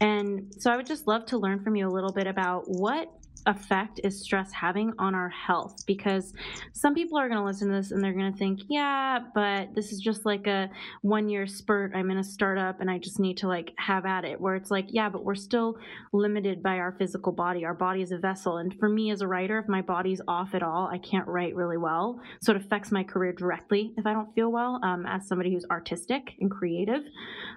[0.00, 3.08] And so I would just love to learn from you a little bit about what
[3.46, 5.84] effect is stress having on our health?
[5.86, 6.32] Because
[6.72, 9.74] some people are going to listen to this and they're going to think, yeah, but
[9.74, 10.68] this is just like a
[11.02, 11.92] one year spurt.
[11.94, 14.40] I'm in a startup and I just need to like have at it.
[14.40, 15.76] Where it's like, yeah, but we're still
[16.12, 17.64] limited by our physical body.
[17.64, 18.58] Our body is a vessel.
[18.58, 21.54] And for me as a writer, if my body's off at all, I can't write
[21.54, 22.20] really well.
[22.40, 25.66] So it affects my career directly if I don't feel well um, as somebody who's
[25.70, 27.02] artistic and creative.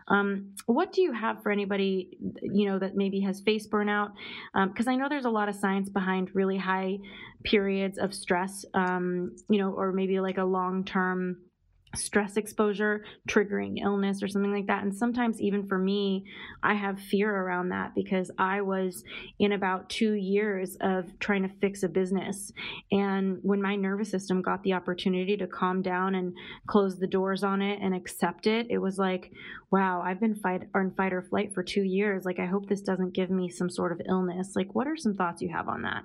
[0.07, 4.11] Um, what do you have for anybody, you know, that maybe has face burnout?
[4.53, 6.97] Because um, I know there's a lot of science science behind really high
[7.43, 11.37] periods of stress, um, you know, or maybe like a long term
[11.95, 14.83] stress exposure triggering illness or something like that.
[14.83, 16.25] And sometimes even for me
[16.61, 19.03] i have fear around that because i was
[19.39, 22.51] in about 2 years of trying to fix a business.
[22.91, 26.33] And when my nervous system got the opportunity to calm down and
[26.67, 29.31] close the doors on it and accept it it was like
[29.71, 32.25] wow i've been fight or fight or flight for 2 years.
[32.25, 34.53] Like i hope this doesn't give me some sort of illness.
[34.55, 36.03] Like what are some thoughts you have on that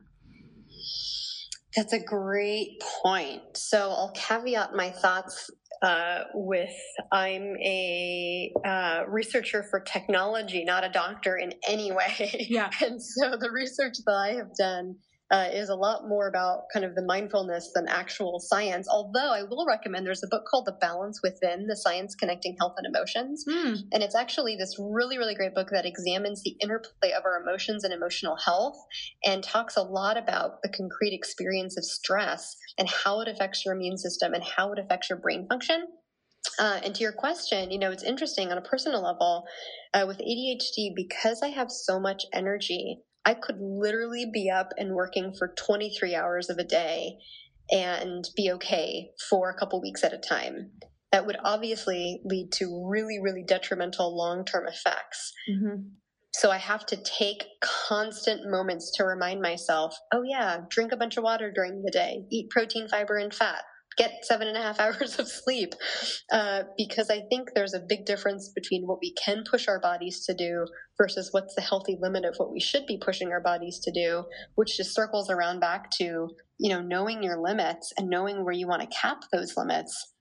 [1.77, 3.43] that's a great point.
[3.55, 5.51] So I'll caveat my thoughts
[5.83, 6.75] uh, with
[7.13, 12.47] I'm a uh, researcher for technology, not a doctor in any way.
[12.49, 12.71] Yeah.
[12.83, 14.97] and so the research that I have done
[15.35, 18.87] uh, is a lot more about kind of the mindfulness than actual science.
[18.89, 22.75] Although I will recommend there's a book called The Balance Within The Science Connecting Health
[22.77, 23.45] and Emotions.
[23.49, 23.79] Mm.
[23.93, 27.83] And it's actually this really, really great book that examines the interplay of our emotions
[27.83, 28.77] and emotional health
[29.25, 33.75] and talks a lot about the concrete experience of stress and how it affects your
[33.75, 35.85] immune system and how it affects your brain function.
[36.61, 39.45] Uh, and to your question, you know, it's interesting on a personal level
[39.95, 44.95] uh, with ADHD, because I have so much energy, I could literally be up and
[44.95, 47.17] working for 23 hours of a day
[47.71, 50.73] and be okay for a couple weeks at a time.
[51.13, 55.33] That would obviously lead to really, really detrimental long term effects.
[55.51, 55.83] Mm-hmm.
[56.33, 61.17] So I have to take constant moments to remind myself, oh, yeah, drink a bunch
[61.17, 63.63] of water during the day, eat protein, fiber, and fat,
[63.97, 65.75] get seven and a half hours of sleep.
[66.33, 70.25] Uh, because I think there's a big difference between what we can push our bodies
[70.27, 70.67] to do
[70.99, 74.25] versus what's the healthy limit of what we should be pushing our bodies to do,
[74.55, 76.29] which just circles around back to,
[76.59, 80.14] you know, knowing your limits and knowing where you want to cap those limits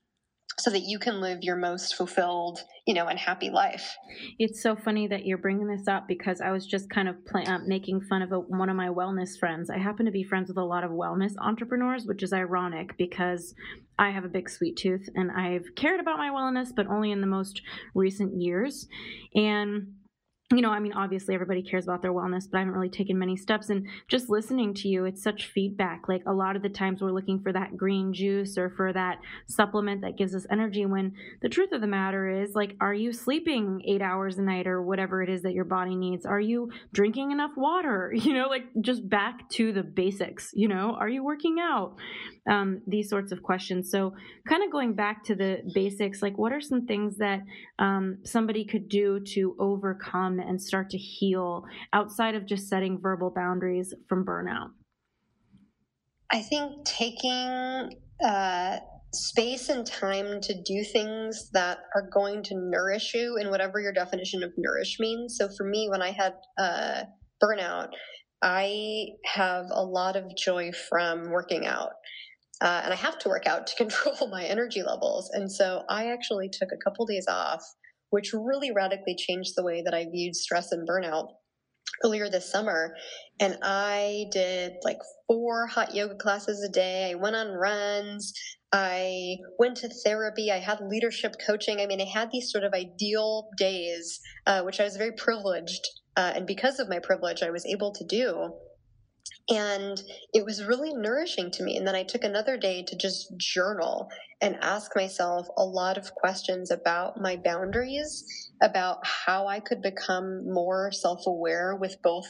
[0.59, 3.95] so that you can live your most fulfilled you know and happy life.
[4.39, 7.45] It's so funny that you're bringing this up because i was just kind of play,
[7.45, 9.69] uh, making fun of a, one of my wellness friends.
[9.69, 13.55] I happen to be friends with a lot of wellness entrepreneurs which is ironic because
[13.97, 17.21] i have a big sweet tooth and i've cared about my wellness but only in
[17.21, 17.61] the most
[17.93, 18.87] recent years.
[19.35, 19.93] And
[20.53, 23.17] you know, I mean, obviously everybody cares about their wellness, but I haven't really taken
[23.17, 23.69] many steps.
[23.69, 26.07] And just listening to you, it's such feedback.
[26.07, 29.19] Like a lot of the times we're looking for that green juice or for that
[29.47, 33.11] supplement that gives us energy when the truth of the matter is, like, are you
[33.11, 36.25] sleeping eight hours a night or whatever it is that your body needs?
[36.25, 38.13] Are you drinking enough water?
[38.23, 41.97] You know, like just back to the basics, you know, are you working out?
[42.49, 43.91] Um, these sorts of questions.
[43.91, 44.13] So,
[44.47, 47.41] kind of going back to the basics, like, what are some things that
[47.79, 51.63] um, somebody could do to overcome and start to heal
[51.93, 54.69] outside of just setting verbal boundaries from burnout?
[56.31, 57.91] I think taking
[58.23, 58.77] uh,
[59.13, 63.93] space and time to do things that are going to nourish you in whatever your
[63.93, 65.37] definition of nourish means.
[65.37, 67.03] So for me, when I had uh,
[67.41, 67.89] burnout,
[68.41, 71.91] I have a lot of joy from working out.
[72.61, 75.29] Uh, and I have to work out to control my energy levels.
[75.33, 77.63] And so I actually took a couple days off
[78.13, 81.29] which really radically changed the way that I viewed stress and burnout
[82.05, 82.95] earlier this summer.
[83.39, 87.09] And I did like four hot yoga classes a day.
[87.09, 88.31] I went on runs.
[88.71, 90.51] I went to therapy.
[90.51, 91.81] I had leadership coaching.
[91.81, 95.81] I mean, I had these sort of ideal days, uh, which I was very privileged.
[96.15, 98.53] Uh, and because of my privilege, I was able to do.
[99.49, 99.99] And
[100.33, 101.77] it was really nourishing to me.
[101.77, 104.07] And then I took another day to just journal
[104.43, 110.51] and ask myself a lot of questions about my boundaries, about how I could become
[110.51, 112.27] more self aware with both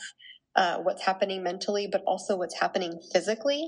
[0.55, 3.68] uh, what's happening mentally, but also what's happening physically.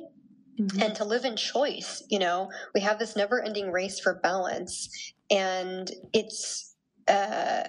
[0.61, 0.79] Mm-hmm.
[0.79, 5.13] And to live in choice, you know, we have this never ending race for balance.
[5.31, 6.75] And it's,
[7.07, 7.63] uh,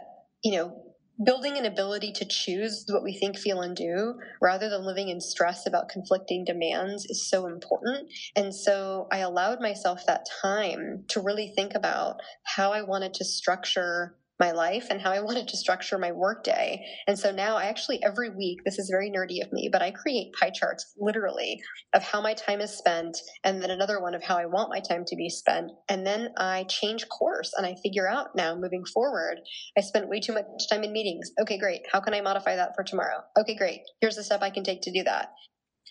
[0.45, 0.95] you know,
[1.25, 5.21] building an ability to choose what we think, feel, and do rather than living in
[5.21, 8.09] stress about conflicting demands is so important.
[8.35, 13.25] And so I allowed myself that time to really think about how I wanted to
[13.25, 16.85] structure my life and how I wanted to structure my workday.
[17.07, 19.91] And so now I actually every week, this is very nerdy of me, but I
[19.91, 21.61] create pie charts literally
[21.95, 24.81] of how my time is spent and then another one of how I want my
[24.81, 25.71] time to be spent.
[25.89, 29.39] And then I change course and I figure out now moving forward,
[29.77, 31.31] I spent way too much time in meetings.
[31.41, 31.83] Okay, great.
[31.93, 33.21] How can I modify that for tomorrow?
[33.39, 33.81] Okay, great.
[34.01, 35.31] Here's the step I can take to do that.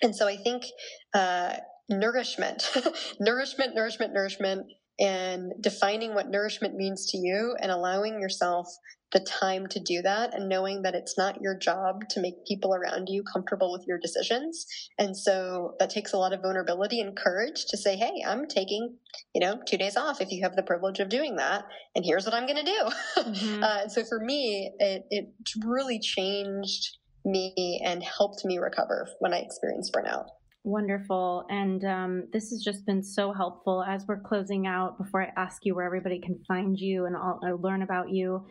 [0.01, 0.65] And so I think
[1.13, 1.55] uh,
[1.89, 2.69] nourishment,
[3.19, 4.67] nourishment, nourishment, nourishment
[4.99, 8.67] and defining what nourishment means to you and allowing yourself
[9.15, 12.75] the time to do that and knowing that it's not your job to make people
[12.75, 14.65] around you comfortable with your decisions.
[14.99, 18.97] And so that takes a lot of vulnerability and courage to say, Hey, I'm taking,
[19.33, 21.63] you know, two days off if you have the privilege of doing that.
[21.95, 23.21] And here's what I'm going to do.
[23.21, 23.63] Mm-hmm.
[23.63, 25.29] uh, and so for me, it, it
[25.63, 30.25] really changed me and helped me recover when I experienced burnout.
[30.65, 31.45] Wonderful.
[31.51, 34.97] And um, this has just been so helpful as we're closing out.
[34.97, 38.43] Before I ask you where everybody can find you and I'll, I'll learn about you,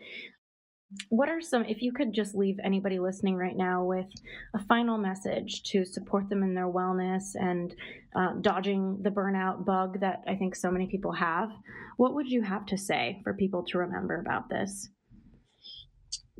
[1.09, 4.05] what are some, if you could just leave anybody listening right now with
[4.53, 7.75] a final message to support them in their wellness and
[8.15, 11.49] uh, dodging the burnout bug that I think so many people have,
[11.97, 14.87] what would you have to say for people to remember about this?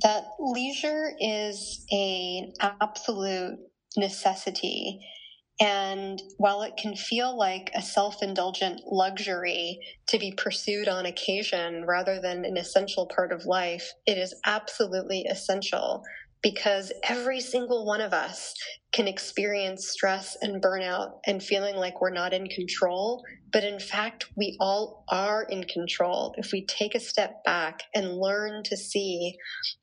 [0.03, 3.57] That leisure is an absolute
[3.97, 5.01] necessity
[5.59, 11.85] and while it can feel like a self indulgent luxury to be pursued on occasion
[11.85, 16.03] rather than an essential part of life, it is absolutely essential
[16.43, 18.53] because every single one of us
[18.91, 23.23] can experience stress and burnout and feeling like we're not in control.
[23.51, 28.17] But in fact, we all are in control if we take a step back and
[28.17, 29.35] learn to see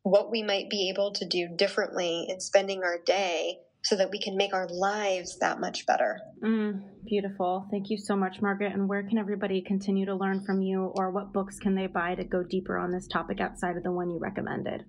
[0.02, 4.18] what we might be able to do differently in spending our day so that we
[4.18, 6.20] can make our lives that much better.
[6.42, 7.66] Mm, beautiful.
[7.70, 8.72] Thank you so much, Margaret.
[8.72, 12.14] And where can everybody continue to learn from you, or what books can they buy
[12.14, 14.84] to go deeper on this topic outside of the one you recommended?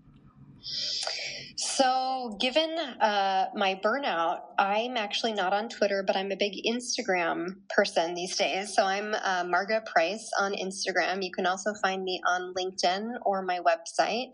[1.55, 7.55] So, given uh, my burnout, I'm actually not on Twitter, but I'm a big Instagram
[7.69, 8.75] person these days.
[8.75, 11.23] So, I'm uh, Margaret Price on Instagram.
[11.23, 14.31] You can also find me on LinkedIn or my website.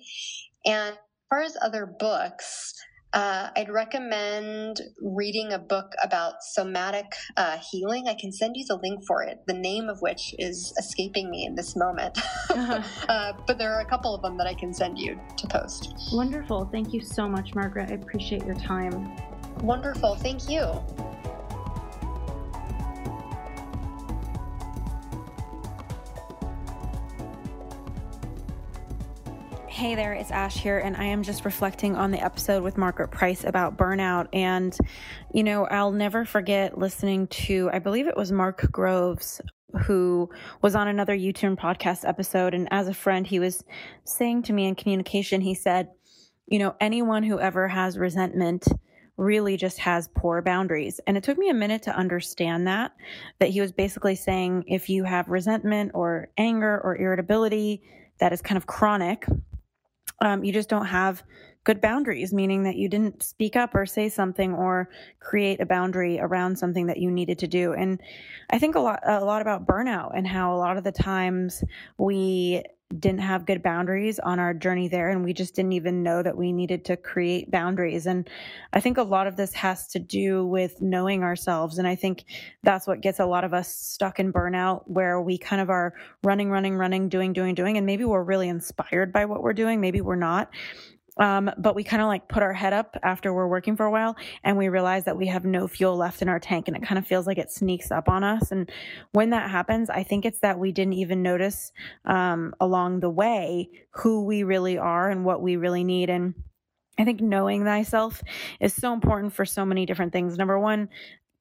[0.65, 0.97] And as
[1.29, 2.73] far as other books,
[3.13, 7.05] uh, I'd recommend reading a book about somatic
[7.37, 8.07] uh, healing.
[8.07, 11.45] I can send you the link for it, the name of which is escaping me
[11.45, 12.17] in this moment.
[12.49, 12.81] Uh-huh.
[13.09, 15.93] uh, but there are a couple of them that I can send you to post.
[16.13, 16.69] Wonderful.
[16.71, 17.89] Thank you so much, Margaret.
[17.89, 19.11] I appreciate your time.
[19.61, 20.15] Wonderful.
[20.15, 20.79] Thank you.
[29.79, 33.11] Hey there, it's Ash here, and I am just reflecting on the episode with Margaret
[33.11, 34.27] Price about burnout.
[34.33, 34.77] And,
[35.33, 39.39] you know, I'll never forget listening to, I believe it was Mark Groves,
[39.85, 40.29] who
[40.61, 42.53] was on another You Turn podcast episode.
[42.53, 43.63] And as a friend, he was
[44.03, 45.87] saying to me in communication, he said,
[46.45, 48.67] you know, anyone who ever has resentment
[49.15, 50.99] really just has poor boundaries.
[51.07, 52.91] And it took me a minute to understand that,
[53.39, 57.81] that he was basically saying if you have resentment or anger or irritability
[58.19, 59.25] that is kind of chronic,
[60.21, 61.23] um, you just don't have
[61.69, 64.89] good boundaries, meaning that you didn't speak up or say something or
[65.19, 67.73] create a boundary around something that you needed to do.
[67.73, 68.01] And
[68.49, 71.63] I think a lot a lot about burnout and how a lot of the times
[71.99, 72.63] we
[72.97, 76.35] didn't have good boundaries on our journey there and we just didn't even know that
[76.35, 78.07] we needed to create boundaries.
[78.07, 78.27] And
[78.73, 81.77] i think a lot of this has to do with knowing ourselves.
[81.77, 82.25] And i think
[82.63, 85.93] that's what gets a lot of us stuck in burnout where we kind of are
[86.23, 89.79] running running running doing doing doing and maybe we're really inspired by what we're doing
[89.79, 90.49] maybe we're not
[91.19, 93.91] um, but we kind of like put our head up after we're working for a
[93.91, 96.83] while and we realize that we have no fuel left in our tank and it
[96.83, 98.51] kind of feels like it sneaks up on us.
[98.51, 98.71] And
[99.11, 101.71] when that happens, I think it's that we didn't even notice
[102.05, 106.09] um, along the way who we really are and what we really need.
[106.09, 106.33] And
[106.97, 108.21] I think knowing thyself
[108.59, 110.37] is so important for so many different things.
[110.37, 110.89] Number one,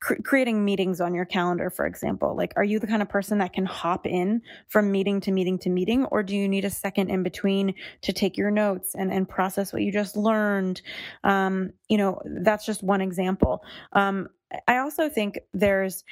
[0.01, 2.37] cr- creating meetings on your calendar, for example.
[2.37, 5.59] Like, are you the kind of person that can hop in from meeting to meeting
[5.61, 9.13] to meeting, or do you need a second in between to take your notes and,
[9.13, 10.83] and process what you just learned?
[11.25, 13.63] Um, you know, that's just one example.
[13.93, 14.29] Um,
[14.67, 16.05] I also think there's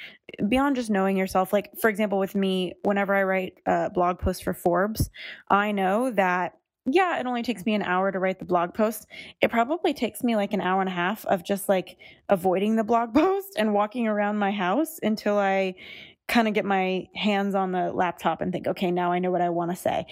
[0.47, 1.51] beyond just knowing yourself.
[1.51, 5.09] Like, for example, with me, whenever I write a blog post for Forbes,
[5.49, 6.53] I know that
[6.87, 9.07] yeah, it only takes me an hour to write the blog post.
[9.41, 11.97] It probably takes me like an hour and a half of just like
[12.29, 15.75] avoiding the blog post and walking around my house until I
[16.27, 19.41] kind of get my hands on the laptop and think, okay, now I know what
[19.41, 20.05] I want to say.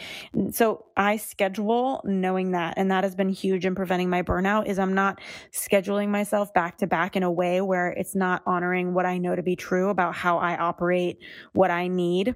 [0.51, 2.75] So I schedule knowing that.
[2.77, 5.19] And that has been huge in preventing my burnout is I'm not
[5.51, 9.35] scheduling myself back to back in a way where it's not honoring what I know
[9.35, 11.19] to be true about how I operate,
[11.51, 12.35] what I need.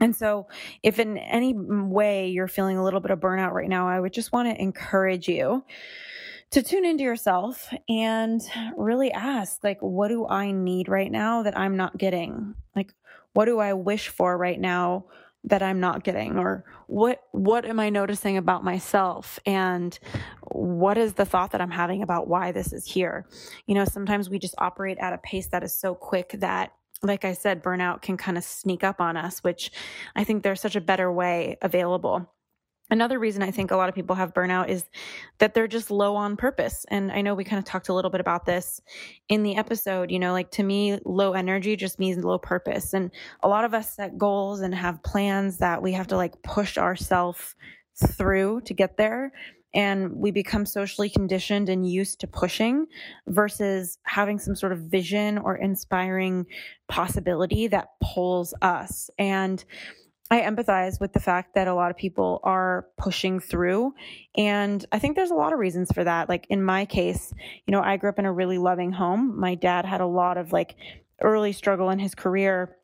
[0.00, 0.46] And so,
[0.82, 4.12] if in any way you're feeling a little bit of burnout right now, I would
[4.12, 5.64] just want to encourage you
[6.50, 8.40] to tune into yourself and
[8.76, 12.54] really ask, like, what do I need right now that I'm not getting?
[12.74, 12.94] Like,
[13.34, 15.06] what do I wish for right now
[15.44, 16.38] that I'm not getting?
[16.38, 19.38] Or what what am I noticing about myself?
[19.44, 19.98] And
[20.42, 23.26] what is the thought that I'm having about why this is here?
[23.66, 26.72] You know sometimes we just operate at a pace that is so quick that
[27.02, 29.70] like I said, burnout can kind of sneak up on us, which
[30.16, 32.32] I think there's such a better way available.
[32.90, 34.84] Another reason I think a lot of people have burnout is
[35.38, 36.86] that they're just low on purpose.
[36.88, 38.80] And I know we kind of talked a little bit about this
[39.28, 40.10] in the episode.
[40.10, 42.94] You know, like to me, low energy just means low purpose.
[42.94, 43.10] And
[43.42, 46.78] a lot of us set goals and have plans that we have to like push
[46.78, 47.54] ourselves
[48.16, 49.32] through to get there
[49.74, 52.86] and we become socially conditioned and used to pushing
[53.26, 56.46] versus having some sort of vision or inspiring
[56.88, 59.10] possibility that pulls us.
[59.18, 59.62] And
[60.30, 63.94] I empathize with the fact that a lot of people are pushing through.
[64.36, 66.28] And I think there's a lot of reasons for that.
[66.28, 67.32] Like in my case,
[67.66, 69.38] you know, I grew up in a really loving home.
[69.38, 70.76] My dad had a lot of like
[71.22, 72.76] early struggle in his career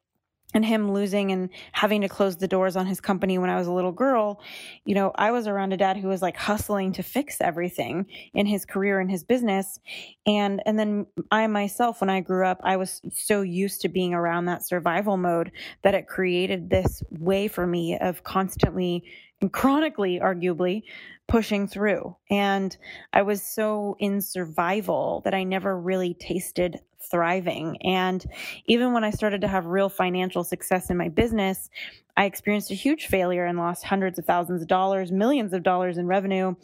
[0.54, 3.66] and him losing and having to close the doors on his company when I was
[3.66, 4.40] a little girl,
[4.84, 8.46] you know, I was around a dad who was like hustling to fix everything in
[8.46, 9.80] his career and his business.
[10.26, 14.14] And and then I myself when I grew up, I was so used to being
[14.14, 15.50] around that survival mode
[15.82, 19.04] that it created this way for me of constantly
[19.40, 20.84] and chronically arguably
[21.26, 22.16] pushing through.
[22.30, 22.76] And
[23.12, 27.78] I was so in survival that I never really tasted thriving.
[27.82, 28.24] And
[28.66, 31.70] even when I started to have real financial success in my business,
[32.16, 35.98] I experienced a huge failure and lost hundreds of thousands of dollars, millions of dollars
[35.98, 36.54] in revenue,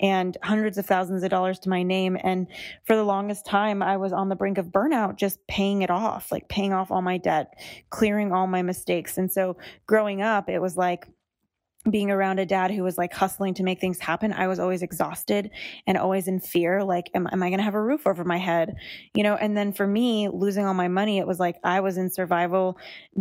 [0.00, 2.16] and hundreds of thousands of dollars to my name.
[2.22, 2.46] And
[2.84, 6.30] for the longest time, I was on the brink of burnout, just paying it off,
[6.30, 7.54] like paying off all my debt,
[7.90, 9.18] clearing all my mistakes.
[9.18, 9.56] And so
[9.86, 11.06] growing up, it was like,
[11.90, 14.82] being around a dad who was like hustling to make things happen, I was always
[14.82, 15.50] exhausted
[15.86, 16.84] and always in fear.
[16.84, 18.74] Like, am, am I going to have a roof over my head?
[19.14, 21.98] You know, and then for me, losing all my money, it was like I was
[21.98, 22.78] in survival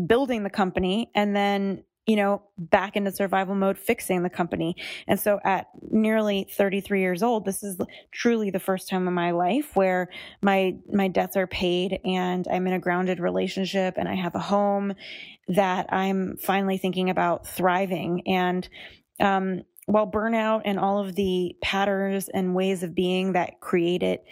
[0.08, 4.76] building the company and then you know, back into survival mode, fixing the company.
[5.08, 7.80] And so at nearly 33 years old, this is
[8.12, 10.10] truly the first time in my life where
[10.42, 14.40] my my debts are paid and I'm in a grounded relationship and I have a
[14.40, 14.94] home
[15.48, 18.28] that I'm finally thinking about thriving.
[18.28, 18.68] And
[19.22, 24.26] um, while burnout and all of the patterns and ways of being that create it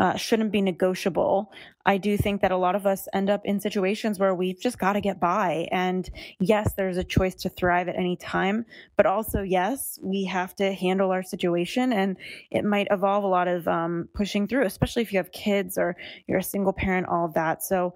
[0.00, 1.52] uh, shouldn't be negotiable.
[1.84, 4.78] I do think that a lot of us end up in situations where we've just
[4.78, 5.68] got to get by.
[5.70, 6.08] And
[6.40, 8.64] yes, there's a choice to thrive at any time,
[8.96, 11.92] but also, yes, we have to handle our situation.
[11.92, 12.16] And
[12.50, 15.94] it might evolve a lot of um, pushing through, especially if you have kids or
[16.26, 17.62] you're a single parent, all of that.
[17.62, 17.92] So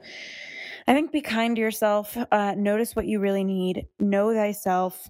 [0.86, 5.08] I think be kind to yourself, uh, notice what you really need, know thyself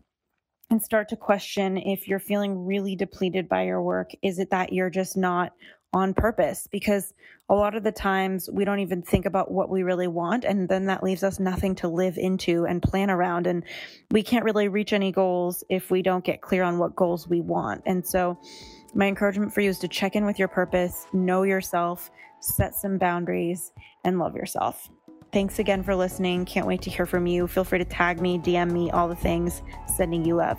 [0.71, 4.13] and start to question if you're feeling really depleted by your work.
[4.23, 5.53] Is it that you're just not
[5.95, 7.15] on purpose because
[7.49, 10.69] a lot of the times we don't even think about what we really want and
[10.69, 13.65] then that leaves us nothing to live into and plan around and
[14.11, 17.41] we can't really reach any goals if we don't get clear on what goals we
[17.41, 17.83] want.
[17.87, 18.39] And so
[18.95, 22.99] my encouragement for you is to check in with your purpose know yourself set some
[22.99, 23.73] boundaries
[24.05, 24.91] and love yourself.
[25.33, 26.45] Thanks again for listening.
[26.45, 27.47] Can't wait to hear from you.
[27.47, 30.59] Feel free to tag me dm me all the things sending you love